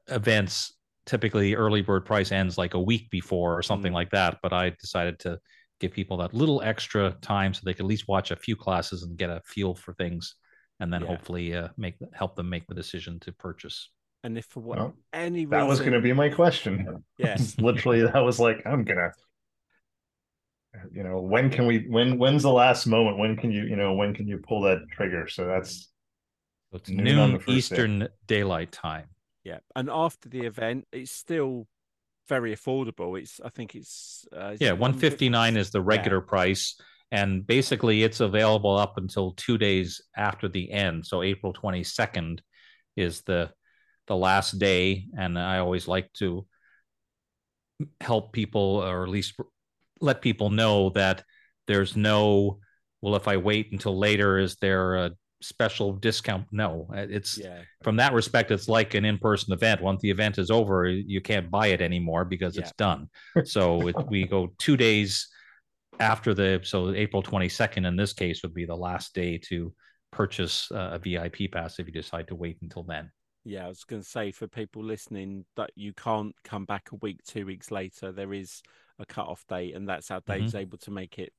[0.09, 0.73] events
[1.05, 3.95] typically early bird price ends like a week before or something Mm.
[3.95, 4.37] like that.
[4.43, 5.39] But I decided to
[5.83, 9.03] give people that little extra time so they can at least watch a few classes
[9.03, 10.35] and get a feel for things,
[10.79, 11.07] and then Yeah.
[11.07, 13.89] hopefully uh, make help them make the decision to purchase.
[14.23, 17.03] And if for what Well, any That was going to be my question.
[17.17, 19.11] yes Literally, that was like, I'm gonna,
[20.91, 21.85] you know, when can we?
[21.89, 23.17] When when's the last moment?
[23.17, 25.27] When can you, you know, when can you pull that trigger?
[25.27, 25.89] So that's
[26.71, 27.55] So it's Noon noon first day.
[27.57, 29.07] Eastern Daylight Time.
[29.43, 29.59] yeah.
[29.75, 31.67] And after the event, it's still
[32.27, 33.19] very affordable.
[33.19, 35.85] It's I think it's uh, is Yeah, one fifty nine is the Yeah.
[35.97, 36.75] regular price,
[37.11, 41.05] and basically it's available up until two days after the end.
[41.05, 42.41] So April twenty second
[42.95, 43.51] is the
[44.07, 46.45] the last day, and I always like to
[48.01, 49.33] help people, or at least
[49.99, 51.23] let people know that
[51.67, 52.59] there's no.
[53.01, 55.11] Well, if I wait until later, is there a
[55.43, 56.45] special discount?
[56.51, 59.81] No, it's Yeah, from that respect, it's like an in-person event.
[59.81, 63.09] Once the event is over, you can't buy it anymore because it's done.
[63.45, 65.27] So it, we go two days
[65.99, 69.73] after the so April 22nd in this case would be the last day to
[70.11, 73.11] purchase uh, a VIP pass if you decide to wait until then.
[73.43, 73.65] yeah.
[73.65, 77.19] I was going to say for people listening that you can't come back a week,
[77.27, 78.11] two weeks later.
[78.11, 78.61] There is
[78.99, 80.41] a cut off date, and that's how Mm-hmm.
[80.41, 81.33] Dave's able to make it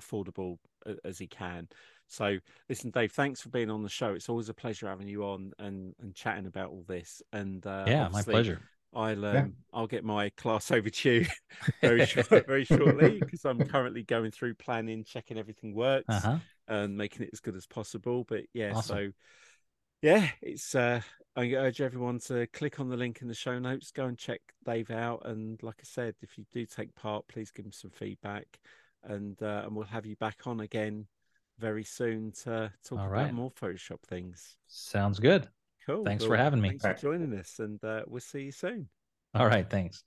[0.00, 0.58] affordable
[1.04, 1.68] as he can.
[2.10, 2.38] So,
[2.68, 4.12] listen, Dave, thanks for being on the show.
[4.14, 7.22] It's always a pleasure having you on and and chatting about all this.
[7.32, 8.60] And uh, yeah, my pleasure.
[8.92, 9.46] I'll um, Yeah.
[9.72, 11.26] I'll get my class over to you
[11.80, 16.38] very short, very shortly because I'm currently going through planning, checking everything works, Uh-huh.
[16.66, 18.24] and making it as good as possible.
[18.28, 18.96] But yeah, Awesome.
[18.96, 19.12] so
[20.02, 21.02] yeah, it's uh,
[21.36, 24.40] I urge everyone to click on the link in the show notes, go and check
[24.64, 27.90] Dave out, and like I said, if you do take part, please give him some
[27.92, 28.58] feedback,
[29.04, 31.06] and uh, and we'll have you back on again
[31.60, 33.34] very soon to talk All about right.
[33.34, 34.56] more Photoshop things.
[34.66, 35.48] Sounds good.
[35.86, 36.04] Cool.
[36.04, 36.70] Thanks for having me.
[36.70, 38.88] Thanks for joining us, and uh, we'll see you soon.
[39.34, 40.04] All right, thanks.